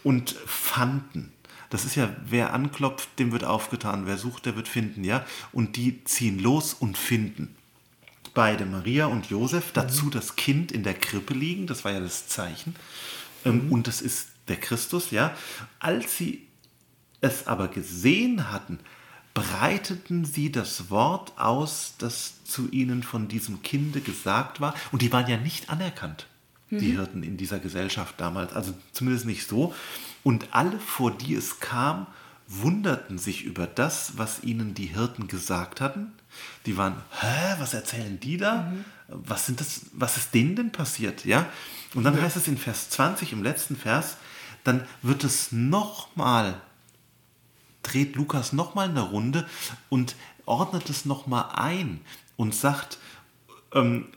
[0.05, 1.33] und fanden.
[1.71, 5.25] Das ist ja, wer anklopft, dem wird aufgetan, wer sucht, der wird finden, ja.
[5.53, 7.55] Und die ziehen los und finden.
[8.35, 10.11] Beide, Maria und Josef, dazu mhm.
[10.13, 12.75] das Kind in der Krippe liegen, das war ja das Zeichen.
[13.45, 13.73] Ähm, mhm.
[13.73, 15.37] Und das ist der Christus, ja.
[15.79, 16.47] Als sie
[17.21, 18.79] es aber gesehen hatten,
[19.35, 24.75] breiteten sie das Wort aus, das zu ihnen von diesem Kinde gesagt war.
[24.91, 26.27] Und die waren ja nicht anerkannt,
[26.71, 26.79] mhm.
[26.79, 28.53] die Hirten in dieser Gesellschaft damals.
[28.53, 29.75] Also zumindest nicht so.
[30.25, 32.07] Und alle, vor die es kam,
[32.49, 36.13] wunderten sich über das, was ihnen die Hirten gesagt hatten.
[36.67, 38.63] Die waren, hä, was erzählen die da?
[38.63, 38.85] Mhm.
[39.09, 41.25] Was, sind das, was ist denen denn passiert?
[41.25, 41.47] Ja?
[41.95, 42.23] Und dann ja.
[42.23, 44.17] heißt es in Vers 20, im letzten Vers,
[44.65, 46.61] dann wird es nochmal,
[47.83, 49.47] dreht Lukas nochmal eine Runde
[49.89, 50.17] und
[50.47, 52.01] ordnet es nochmal ein
[52.37, 52.99] und sagt,
[53.73, 54.09] ähm,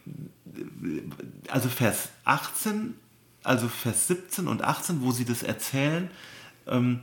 [1.49, 2.95] also Vers 18
[3.43, 6.09] also Vers 17 und 18, wo sie das erzählen,
[6.67, 7.01] ähm,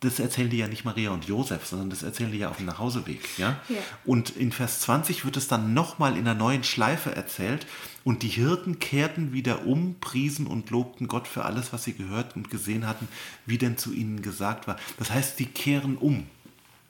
[0.00, 2.66] das erzählen die ja nicht Maria und Josef, sondern das erzählen die ja auf dem
[2.66, 3.38] Nachhauseweg.
[3.38, 3.60] Ja?
[3.68, 3.78] ja.
[4.04, 7.66] Und in Vers 20 wird es dann nochmal in einer neuen Schleife erzählt.
[8.04, 12.36] Und die Hirten kehrten wieder um, priesen und lobten Gott für alles, was sie gehört
[12.36, 13.08] und gesehen hatten,
[13.46, 14.76] wie denn zu ihnen gesagt war.
[14.98, 16.26] Das heißt, die kehren um.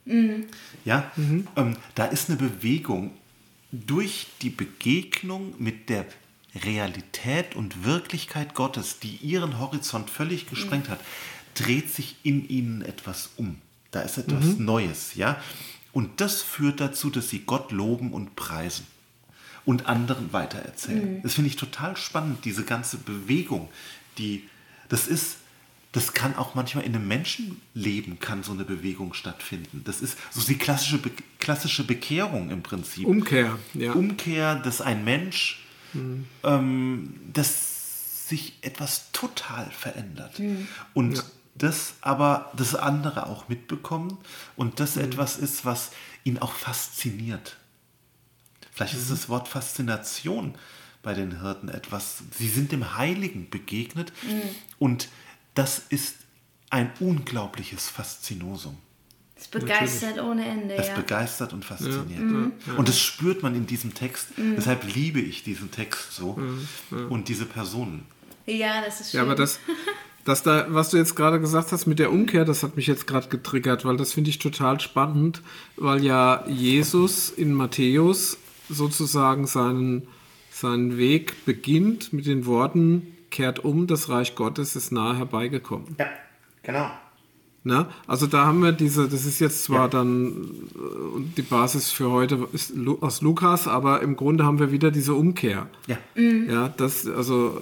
[0.04, 0.46] Mhm.
[0.84, 1.46] Ja, mhm.
[1.57, 3.12] Ähm, da ist eine Bewegung
[3.72, 6.07] durch die Begegnung mit der
[6.64, 10.92] Realität und Wirklichkeit Gottes, die ihren Horizont völlig gesprengt mhm.
[10.92, 11.00] hat,
[11.54, 13.59] dreht sich in ihnen etwas um.
[13.90, 14.64] Da ist etwas mhm.
[14.64, 15.40] Neues, ja.
[15.92, 18.86] Und das führt dazu, dass sie Gott loben und preisen
[19.64, 21.16] und anderen weitererzählen.
[21.16, 21.22] Mhm.
[21.22, 23.68] Das finde ich total spannend, diese ganze Bewegung,
[24.18, 24.44] die
[24.88, 25.38] das ist,
[25.92, 29.82] das kann auch manchmal in einem Menschenleben kann so eine Bewegung stattfinden.
[29.84, 31.00] Das ist so die klassische,
[31.38, 33.07] klassische Bekehrung im Prinzip.
[33.07, 33.92] Umkehr, ja.
[33.92, 36.26] Umkehr, dass ein Mensch mhm.
[36.43, 40.39] ähm, dass sich etwas total verändert.
[40.39, 40.68] Mhm.
[40.95, 41.22] Und ja.
[41.55, 44.18] das aber das andere auch mitbekommen
[44.57, 45.05] und das mhm.
[45.05, 45.91] etwas ist, was
[46.24, 47.57] ihn auch fasziniert.
[48.72, 49.14] Vielleicht ist mhm.
[49.14, 50.55] das Wort Faszination
[51.03, 52.24] bei den Hirten etwas.
[52.37, 54.43] Sie sind dem Heiligen begegnet mhm.
[54.78, 55.09] und
[55.55, 56.16] das ist
[56.70, 58.76] ein unglaubliches Faszinosum.
[59.39, 60.30] Es begeistert Natürlich.
[60.30, 60.74] ohne Ende.
[60.74, 60.95] Es ja.
[60.95, 62.09] begeistert und fasziniert.
[62.11, 62.18] Ja.
[62.18, 62.53] Mhm.
[62.76, 64.39] Und das spürt man in diesem Text.
[64.39, 64.57] Mhm.
[64.57, 67.11] Deshalb liebe ich diesen Text so mhm.
[67.11, 68.07] und diese Personen.
[68.47, 69.18] Ja, das ist schön.
[69.18, 69.61] Ja, aber das,
[70.24, 73.07] das da, was du jetzt gerade gesagt hast mit der Umkehr, das hat mich jetzt
[73.07, 75.43] gerade getriggert, weil das finde ich total spannend,
[75.76, 78.39] weil ja Jesus in Matthäus
[78.70, 80.09] sozusagen seinen,
[80.51, 85.95] seinen Weg beginnt mit den Worten, kehrt um, das Reich Gottes ist nahe herbeigekommen.
[85.99, 86.09] Ja,
[86.62, 86.91] genau.
[87.66, 87.86] Ne?
[88.06, 89.88] Also da haben wir diese, das ist jetzt zwar ja.
[89.88, 90.30] dann
[90.76, 95.14] äh, die Basis für heute ist aus Lukas, aber im Grunde haben wir wieder diese
[95.14, 95.68] Umkehr.
[95.88, 95.98] Ja.
[96.14, 96.48] Mhm.
[96.48, 97.60] Ja, das, also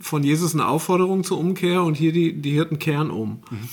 [0.00, 3.42] von Jesus eine Aufforderung zur Umkehr und hier die, die Hirten kehren um.
[3.50, 3.68] Mhm.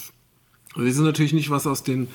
[0.76, 2.10] Wir wissen natürlich nicht, was aus den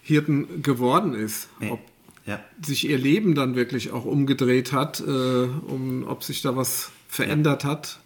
[0.00, 1.48] Hirten geworden ist.
[1.58, 1.72] Nee.
[1.72, 1.80] Ob
[2.24, 2.38] ja.
[2.64, 7.64] sich ihr Leben dann wirklich auch umgedreht hat, äh, um, ob sich da was verändert
[7.64, 7.70] ja.
[7.70, 7.98] hat.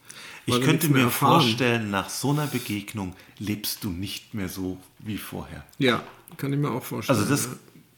[0.47, 1.43] Ich könnte mir erfahren.
[1.43, 5.65] vorstellen, nach so einer Begegnung lebst du nicht mehr so wie vorher.
[5.79, 6.03] Ja,
[6.37, 7.19] kann ich mir auch vorstellen.
[7.19, 7.53] Also das ja.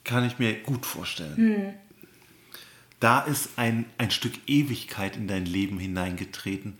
[0.05, 1.37] kann ich mir gut vorstellen.
[1.37, 1.75] Hm.
[3.01, 6.79] Da ist ein, ein Stück Ewigkeit in dein Leben hineingetreten.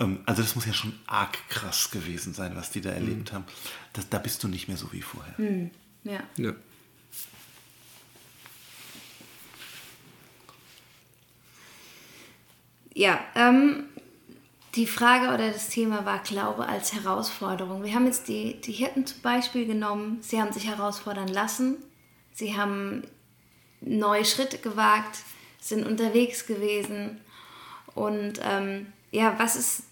[0.00, 3.34] Ähm, also das muss ja schon arg krass gewesen sein, was die da erlebt hm.
[3.36, 3.44] haben.
[3.92, 5.36] Das, da bist du nicht mehr so wie vorher.
[5.38, 5.70] Hm.
[6.04, 6.20] Ja.
[6.36, 6.52] ja.
[12.96, 13.86] Ja, ähm,
[14.74, 17.84] die Frage oder das Thema war Glaube als Herausforderung.
[17.84, 20.18] Wir haben jetzt die, die Hirten zum Beispiel genommen.
[20.20, 21.76] Sie haben sich herausfordern lassen.
[22.32, 23.04] Sie haben
[23.80, 25.18] neue Schritte gewagt,
[25.60, 27.20] sind unterwegs gewesen.
[27.94, 29.84] Und ähm, ja, was ist,